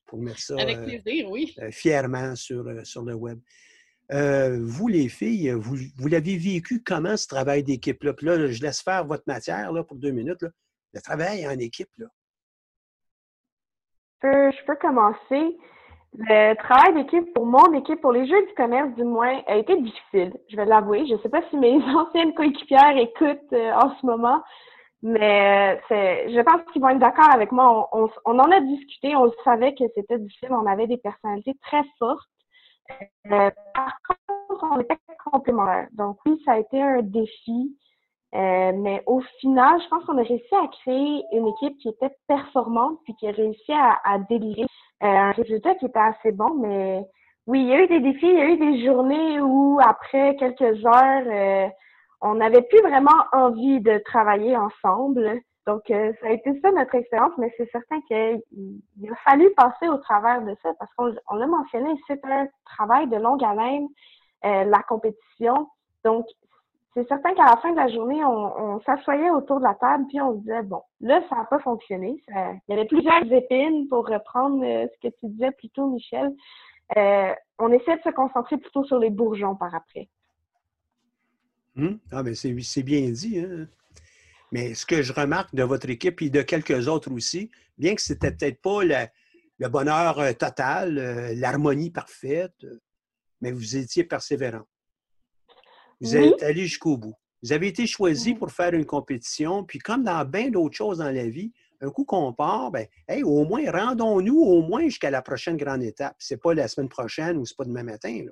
[0.08, 1.56] pour mettre ça avec plaisir, oui.
[1.72, 3.40] fièrement sur, sur le web.
[4.12, 8.14] Euh, vous, les filles, vous, l'avez vécu comment ce travail d'équipe-là?
[8.14, 10.46] Puis là, je laisse faire votre matière pour deux minutes.
[10.94, 11.90] Le travail en équipe.
[14.24, 15.58] Euh, je peux commencer.
[16.16, 19.82] Le travail d'équipe pour mon équipe, pour les Jeux du commerce du moins, a été
[19.82, 20.34] difficile.
[20.50, 21.08] Je vais l'avouer.
[21.08, 24.44] Je ne sais pas si mes anciennes coéquipières écoutent euh, en ce moment,
[25.02, 27.90] mais je pense qu'ils vont être d'accord avec moi.
[27.94, 30.50] on, en a discuté, on savait que c'était difficile.
[30.52, 32.30] On avait des personnalités très fortes.
[33.32, 34.98] Euh, par contre, on était
[35.32, 35.88] complémentaires.
[35.94, 37.78] Donc oui, ça a été un défi.
[38.36, 42.16] Euh, mais au final, je pense qu'on a réussi à créer une équipe qui était
[42.28, 44.64] performante puis qui a réussi à, délivrer
[45.04, 46.56] euh, un résultat qui était assez bon.
[46.56, 47.06] Mais
[47.46, 50.36] oui, il y a eu des défis, il y a eu des journées où après
[50.38, 51.72] quelques heures,
[52.22, 55.42] on n'avait plus vraiment envie de travailler ensemble.
[55.66, 58.42] Donc, euh, ça a été ça notre expérience, mais c'est certain qu'il
[59.12, 63.16] a fallu passer au travers de ça parce qu'on l'a mentionné, c'est un travail de
[63.16, 63.88] longue haleine,
[64.46, 65.70] euh, la compétition.
[66.04, 66.26] Donc,
[66.94, 70.22] c'est certain qu'à la fin de la journée, on, s'assoyait autour de la table, puis
[70.22, 72.22] on se disait, bon, là, ça n'a pas fonctionné.
[72.28, 76.32] il y avait plusieurs épines pour reprendre euh, ce que tu disais plus tôt, Michel.
[76.98, 80.10] Euh, on essaie de se concentrer plutôt sur les bourgeons par après.
[81.76, 81.98] Hum?
[82.12, 83.40] Ah, mais c'est bien dit.
[83.40, 83.68] Hein?
[84.54, 88.02] Mais ce que je remarque de votre équipe et de quelques autres aussi, bien que
[88.02, 90.94] c'était peut-être pas le bonheur euh, total,
[91.40, 92.64] l'harmonie parfaite,
[93.42, 94.68] mais vous étiez persévérant.
[96.00, 97.16] Vous êtes allé jusqu'au bout.
[97.42, 101.12] Vous avez été choisi pour faire une compétition, puis comme dans bien d'autres choses dans
[101.12, 101.52] la vie,
[101.82, 102.88] un coup qu'on part, ben,
[103.24, 106.16] au moins, rendons-nous au moins jusqu'à la prochaine grande étape.
[106.20, 108.26] Ce n'est pas la semaine prochaine ou ce n'est pas demain matin.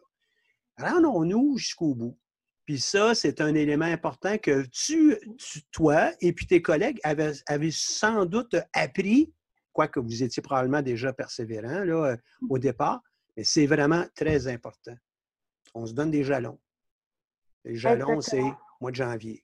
[0.77, 2.17] Rendons-nous jusqu'au bout.
[2.65, 5.17] Puis ça, c'est un élément important que tu,
[5.71, 9.33] toi et puis tes collègues avaient, sans doute appris,
[9.73, 12.15] quoique vous étiez probablement déjà persévérant là,
[12.49, 13.01] au départ,
[13.35, 14.93] mais c'est vraiment très important.
[15.73, 16.59] On se donne des jalons.
[17.63, 18.43] Le jalon, c'est
[18.79, 19.43] mois de janvier.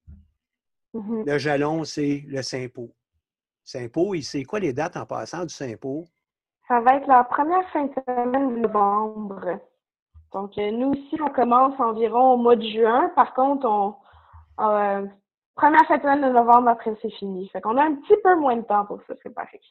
[0.93, 1.32] Mm-hmm.
[1.32, 2.93] Le jalon, c'est le Saint-Pau.
[3.63, 6.05] Saint-Pau, c'est quoi les dates en passant du Saint-Pau?
[6.68, 9.59] Ça va être la première fin de semaine de novembre.
[10.34, 13.11] Donc, euh, nous aussi, on commence environ au mois de juin.
[13.15, 13.95] Par contre, on,
[14.59, 15.05] euh,
[15.55, 17.47] première semaine de novembre, après, c'est fini.
[17.49, 19.61] Fait qu'on a un petit peu moins de temps pour se préparer.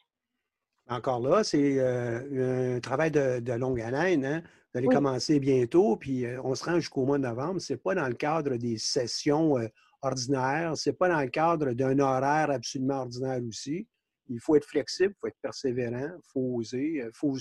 [0.88, 4.24] Encore là, c'est euh, un travail de, longue haleine.
[4.24, 4.42] Hein?
[4.72, 7.60] Vous allez commencer bientôt, puis euh, on se rend jusqu'au mois de novembre.
[7.60, 9.54] Ce n'est pas dans le cadre des sessions
[10.02, 13.88] ordinaires, ce n'est pas dans le cadre d'un horaire absolument ordinaire aussi.
[14.28, 17.36] Il faut être flexible, il faut être persévérant, il faut oser, il faut,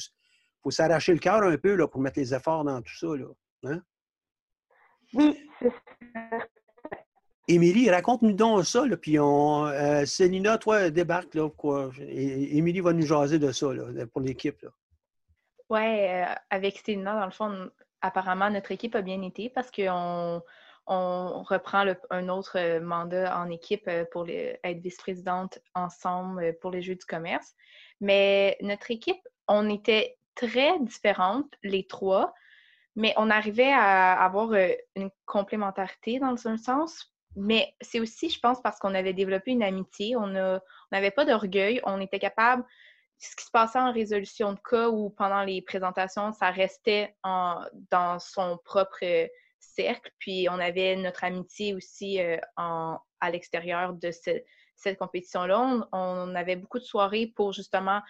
[0.71, 3.07] s'arracher le cœur un peu là, pour mettre les efforts dans tout ça.
[3.07, 3.27] Là.
[3.65, 3.81] Hein?
[5.13, 5.71] Oui, c'est
[7.47, 11.91] Émilie, raconte-nous donc ça, là, puis on, euh, Célina, toi, débarque, là, quoi?
[11.99, 14.65] Émilie va nous jaser de ça, là, pour l'équipe,
[15.69, 17.69] Oui, euh, avec Célina, dans le fond,
[18.01, 20.41] apparemment, notre équipe a bien été parce qu'on
[20.87, 26.95] on reprend un autre mandat en équipe euh, pour être vice-présidente ensemble pour les Jeux
[26.95, 27.53] du commerce.
[28.01, 32.33] Mais notre équipe, on était très différentes, les trois,
[32.95, 34.53] mais on arrivait à avoir
[34.95, 39.63] une complémentarité dans un sens mais c'est aussi, je pense, parce qu'on avait développé une
[39.63, 40.27] amitié, on
[40.91, 42.63] n'avait pas d'orgueil, on était capable,
[43.17, 48.19] ce qui se passait en résolution de cas ou pendant les présentations, ça restait dans
[48.19, 49.29] son propre
[49.59, 55.87] cercle, puis on avait notre amitié aussi euh, à l'extérieur de cette compétition-là.
[55.91, 58.01] On, avait beaucoup de soirées pour justement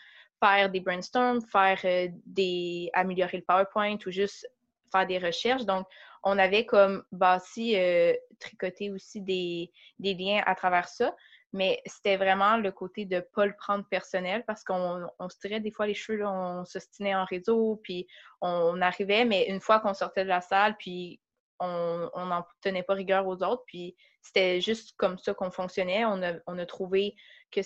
[0.43, 4.47] faire des brainstorms, faire euh, des améliorer le PowerPoint ou juste
[4.91, 5.65] faire des recherches.
[5.65, 5.87] Donc,
[6.23, 11.15] on avait comme bâti, euh, tricoté aussi des, liens à travers ça.
[11.53, 15.61] Mais c'était vraiment le côté de ne pas le prendre personnel parce qu'on se tirait
[15.61, 18.07] des fois les cheveux, on s'ostinait en réseau, puis
[18.41, 21.21] on, arrivait, mais une fois qu'on sortait de la salle, puis
[21.59, 26.03] on n'en tenait pas rigueur aux autres, puis c'était juste comme ça qu'on fonctionnait.
[26.03, 27.15] On a, on a trouvé
[27.51, 27.61] que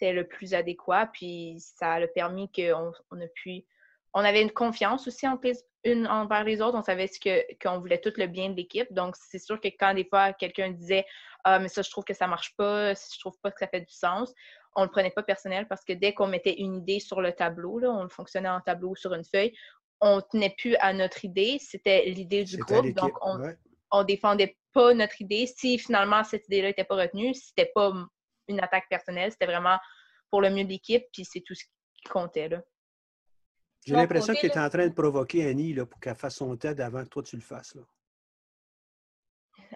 [0.00, 3.64] c'était le plus adéquat, puis ça a permis qu'on on a pu
[4.12, 5.38] on avait une confiance aussi en
[5.84, 6.76] une envers les autres.
[6.76, 7.08] On savait
[7.62, 8.92] qu'on voulait tout le bien de l'équipe.
[8.92, 11.06] Donc, c'est sûr que quand des fois quelqu'un disait
[11.44, 13.82] Ah, mais ça, je trouve que ça marche pas, je trouve pas que ça fait
[13.82, 14.34] du sens,
[14.76, 17.78] on le prenait pas personnel parce que dès qu'on mettait une idée sur le tableau,
[17.78, 19.54] là, on fonctionnait en tableau sur une feuille,
[20.00, 22.92] on tenait plus à notre idée, c'était l'idée du groupe.
[22.94, 25.46] Donc, on, ne défendait pas notre idée.
[25.46, 27.92] Si finalement cette idée-là n'était pas retenue, c'était pas
[28.50, 29.78] une attaque personnelle, c'était vraiment
[30.30, 32.48] pour le mieux de l'équipe, puis c'est tout ce qui comptait.
[32.48, 32.62] Là.
[33.86, 36.80] J'ai l'impression qu'il est en train de provoquer Annie là, pour qu'elle fasse son TED
[36.80, 37.74] avant que toi tu le fasses.
[37.74, 37.82] Là.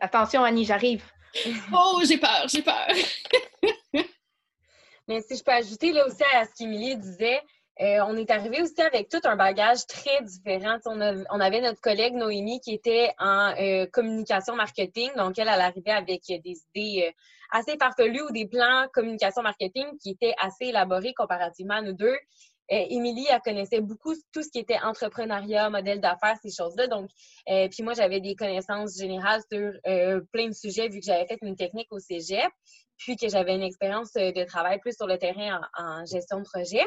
[0.00, 1.04] Attention, Annie, j'arrive.
[1.72, 2.88] oh, j'ai peur, j'ai peur.
[5.08, 7.42] Mais si je peux ajouter là aussi à ce qu'Émilie disait,
[7.80, 10.78] euh, on est arrivé aussi avec tout un bagage très différent.
[10.86, 15.10] On, avait notre collègue Noémie qui était en euh, communication marketing.
[15.16, 17.12] Donc, elle, elle arrivait avec des idées euh,
[17.50, 22.16] assez farfelues ou des plans communication marketing qui étaient assez élaborés comparativement à nous deux.
[22.70, 26.86] Émilie, elle connaissait beaucoup tout ce qui était entrepreneuriat, modèle d'affaires, ces choses-là.
[26.86, 27.10] Donc,
[27.46, 29.72] puis moi, j'avais des connaissances générales sur
[30.32, 32.50] plein de sujets vu que j'avais fait une technique au cégep,
[32.96, 36.84] puis que j'avais une expérience de travail plus sur le terrain en, gestion de projet.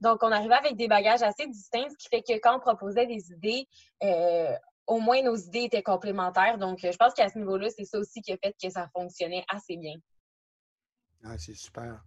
[0.00, 3.06] Donc, on arrivait avec des bagages assez distincts, ce qui fait que quand on proposait
[3.06, 3.66] des idées,
[4.86, 6.58] au moins nos idées étaient complémentaires.
[6.58, 9.44] Donc, je pense qu'à ce niveau-là, c'est ça aussi qui a fait que ça fonctionnait
[9.48, 9.94] assez bien.
[11.24, 12.04] Ah, c'est super.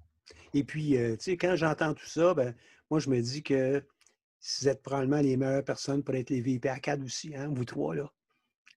[0.54, 2.54] Et puis, tu sais, quand j'entends tout ça, ben,
[2.92, 3.84] moi, je me dis que
[4.60, 7.96] vous êtes probablement les meilleures personnes pour être les VIP ACAD aussi, hein, vous trois.
[7.96, 8.12] Là.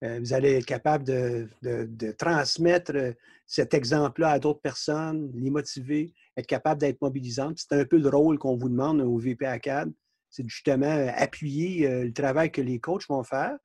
[0.02, 3.12] Euh, vous allez être capable de, transmettre euh,
[3.46, 7.58] cet exemple-là à d'autres personnes, les motiver, être capable d'être mobilisante.
[7.58, 9.92] C'est un peu le rôle qu'on vous demande au VP ACAD.
[10.30, 13.58] C'est justement euh, appuyer le travail que les coachs vont faire,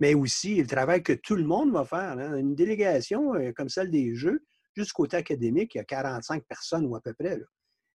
[0.00, 2.18] mais aussi le travail que tout le monde va faire.
[2.18, 2.36] Hein.
[2.36, 6.96] Une délégation comme celle des Jeux, juste côté académique, il y a 45 personnes ou
[6.96, 7.38] à peu près.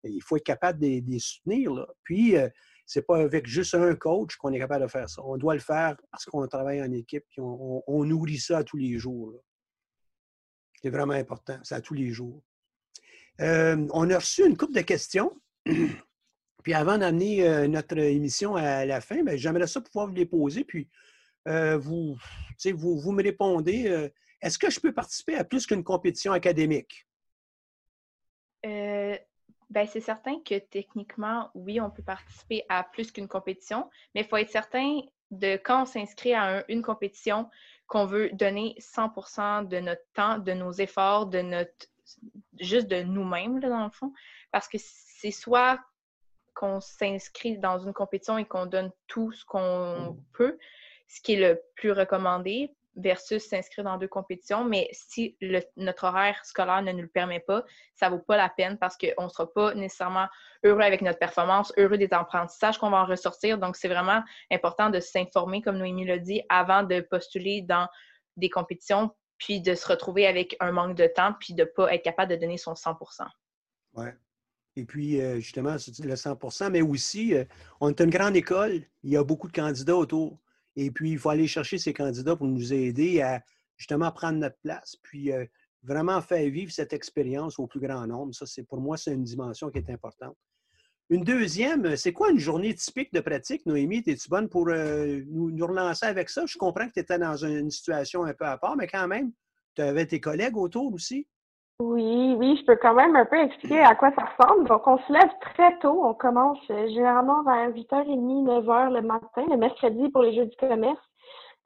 [0.05, 1.87] il faut être capable de, les soutenir.
[2.05, 2.37] Puis,
[2.93, 5.23] ce n'est pas avec juste un coach qu'on est capable de faire ça.
[5.25, 8.99] On doit le faire parce qu'on travaille en équipe et on, nourrit ça tous les
[8.99, 9.33] jours.
[10.83, 12.43] C'est vraiment important, c'est à tous les jours.
[13.41, 15.41] Euh, on a reçu une couple de questions.
[16.63, 20.63] Puis avant d'amener notre émission à la fin, ben, j'aimerais ça pouvoir vous les poser.
[20.63, 20.91] Puis
[21.49, 22.19] euh, vous,
[22.75, 24.09] vous, me répondez, euh,
[24.43, 27.07] est-ce que je peux participer à plus qu'une compétition académique?
[29.73, 34.27] Ben, c'est certain que techniquement, oui, on peut participer à plus qu'une compétition, mais il
[34.27, 35.01] faut être certain
[35.31, 37.49] de quand on s'inscrit à une compétition
[37.87, 41.87] qu'on veut donner 100% de notre temps, de nos efforts, de notre
[42.61, 44.13] juste de nous-mêmes, dans le fond.
[44.51, 45.81] Parce que c'est soit
[46.53, 50.23] qu'on s'inscrit dans une compétition et qu'on donne tout ce qu'on mmh.
[50.35, 50.59] peut,
[51.09, 54.65] ce qui est le plus recommandé versus s'inscrire dans deux compétitions.
[54.65, 55.37] Mais si
[55.77, 57.65] notre horaire scolaire ne nous le permet pas,
[57.95, 60.27] ça vaut pas la peine parce qu'on ne sera pas nécessairement
[60.65, 63.59] heureux avec notre performance, heureux des apprentissages qu'on va en ressortir.
[63.59, 67.89] Donc, c'est vraiment important de s'informer, comme Noémie l'a dit, avant de postuler dans
[68.37, 71.93] des compétitions, puis de se retrouver avec un manque de temps, puis de ne pas
[71.93, 73.27] être capable de donner son 100%
[73.95, 74.07] Oui.
[74.77, 77.45] Et puis, euh, justement, le 100% mais aussi, euh,
[77.81, 80.39] on est une grande école, il y a beaucoup de candidats autour.
[80.77, 83.43] Et puis, il faut aller chercher ces candidats pour nous aider à
[83.77, 85.45] justement prendre notre place, puis euh,
[85.83, 88.35] vraiment faire vivre cette expérience au plus grand nombre.
[88.35, 90.37] Ça, pour moi, c'est une dimension qui est importante.
[91.11, 94.03] Une deuxième, c'est quoi une journée typique de pratique, Noémie?
[94.07, 96.47] Es-tu bonne pour euh, nous, nous, relancer avec ça?
[96.47, 99.33] Je comprends que tu étais dans une situation un peu à part, mais quand même,
[99.75, 101.27] tu avais tes collègues autour aussi.
[101.81, 104.69] Oui, oui, je peux quand même un peu expliquer à quoi ça ressemble.
[104.69, 106.05] Donc, on se lève très tôt.
[106.05, 110.57] On commence euh, généralement vers 8h30, 9h le matin, le mercredi pour les Jeux du
[110.57, 111.01] commerce.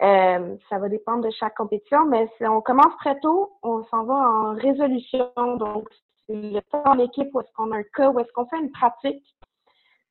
[0.02, 3.58] Euh, ça va dépendre de chaque compétition, mais on commence très tôt.
[3.62, 5.30] On s'en va en résolution.
[5.36, 5.88] Donc,
[6.28, 8.72] le temps en équipe où est-ce qu'on a un cas, où est-ce qu'on fait une
[8.72, 9.24] pratique.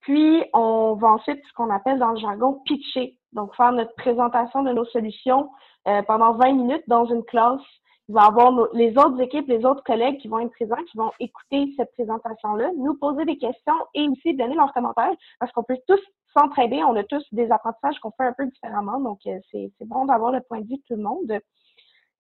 [0.02, 3.18] Puis, on va ensuite, ce qu'on appelle dans le jargon, pitcher.
[3.34, 5.50] Donc, faire notre présentation de nos solutions
[5.88, 7.62] euh, pendant 20 minutes dans une classe
[8.08, 11.12] il va avoir les autres équipes, les autres collègues qui vont être présents, qui vont
[11.20, 15.78] écouter cette présentation-là, nous poser des questions et aussi donner leurs commentaires parce qu'on peut
[15.88, 16.00] tous
[16.38, 16.84] s'entraider.
[16.84, 19.00] On a tous des apprentissages qu'on fait un peu différemment.
[19.00, 21.40] Donc, euh, c'est bon d'avoir le point de vue de tout le monde.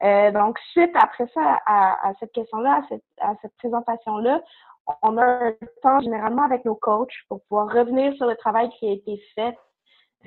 [0.03, 4.41] Euh, donc, suite après ça, à, cette question-là, à cette, à cette présentation-là,
[5.01, 8.87] on a un temps généralement avec nos coachs pour pouvoir revenir sur le travail qui
[8.87, 9.57] a été fait,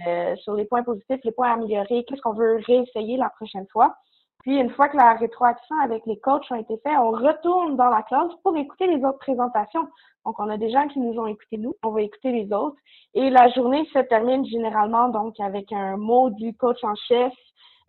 [0.06, 3.96] euh, sur les points positifs, les points améliorés, qu'est-ce qu'on veut réessayer la prochaine fois.
[4.42, 7.90] Puis, une fois que la rétroaction avec les coachs a été faite, on retourne dans
[7.90, 9.88] la classe pour écouter les autres présentations.
[10.24, 12.76] Donc, on a des gens qui nous ont écoutés nous, on va écouter les autres.
[13.14, 17.32] Et la journée se termine généralement donc avec un mot du coach en chef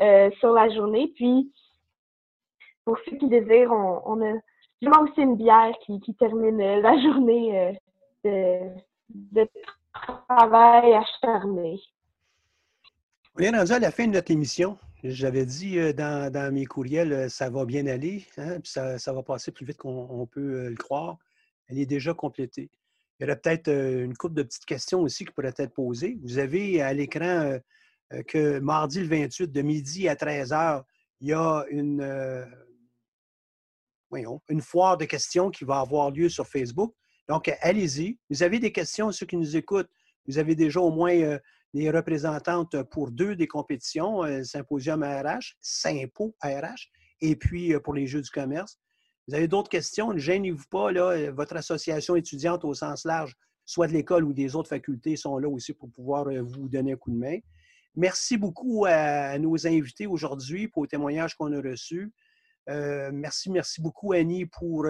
[0.02, 1.12] euh, sur la journée.
[1.16, 1.52] Puis,
[2.84, 4.34] pour ceux qui désirent, on, a
[4.82, 7.72] vraiment aussi une bière qui, termine la journée euh,
[8.24, 9.47] de, de
[10.28, 11.80] travail acharné.
[13.38, 14.78] On est rendu à la fin de notre émission.
[15.04, 19.24] J'avais dit euh, dans, mes courriels, euh, ça va bien aller, hein, puis ça, va
[19.24, 21.18] passer plus vite qu'on peut euh, le croire.
[21.68, 22.70] Elle est déjà complétée.
[23.20, 26.18] Il y aurait peut-être une couple de petites questions aussi qui pourraient être posées.
[26.24, 27.60] Vous avez à l'écran
[28.28, 30.84] que mardi le 28, de midi à 13 h,
[31.20, 32.47] il y a une,
[34.10, 36.95] voyons, une foire de questions qui va avoir lieu sur Facebook.
[37.28, 38.18] Donc, allez-y.
[38.30, 39.89] Vous avez des questions, ceux qui nous écoutent,
[40.26, 41.38] vous avez déjà au moins
[41.74, 46.90] les représentantes pour deux des compétitions, euh, Symposium ARH, Sympo ARH,
[47.22, 48.80] et puis euh, pour les Jeux du commerce.
[49.28, 53.36] Vous avez d'autres questions, ne gênez-vous pas, là, euh, votre association étudiante au sens large,
[53.66, 56.98] soit de l'école ou des autres facultés, sont là aussi pour pouvoir vous donner un
[56.98, 57.38] coup de main.
[57.96, 62.12] Merci beaucoup à, nos invités aujourd'hui pour le témoignage qu'on a reçu.
[62.68, 64.88] merci, merci beaucoup, Annie, pour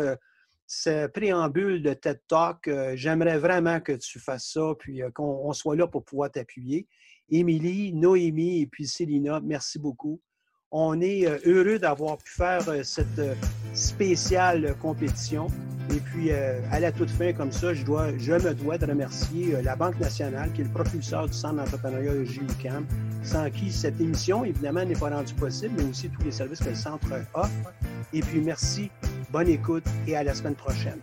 [0.72, 5.51] ce préambule de TED Talk, euh, j'aimerais vraiment que tu fasses ça, puis euh, qu'on
[5.51, 6.88] soit là pour pouvoir t'appuyer.
[7.32, 10.22] Émilie, Noémie et puis Célina, merci beaucoup.
[10.70, 13.20] On est euh, heureux d'avoir pu faire cette
[13.74, 15.47] spéciale compétition.
[15.91, 19.59] Et puis, à la toute fin, comme ça, je, dois, je me dois de remercier
[19.63, 22.26] la Banque nationale, qui est le propulseur du Centre d'entrepreneuriat de
[23.24, 26.70] sans qui cette émission, évidemment, n'est pas rendue possible, mais aussi tous les services que
[26.70, 27.49] le Centre offre.
[28.13, 28.91] Et puis, merci
[29.32, 30.99] Bonne écoute et à la semaine prochaine.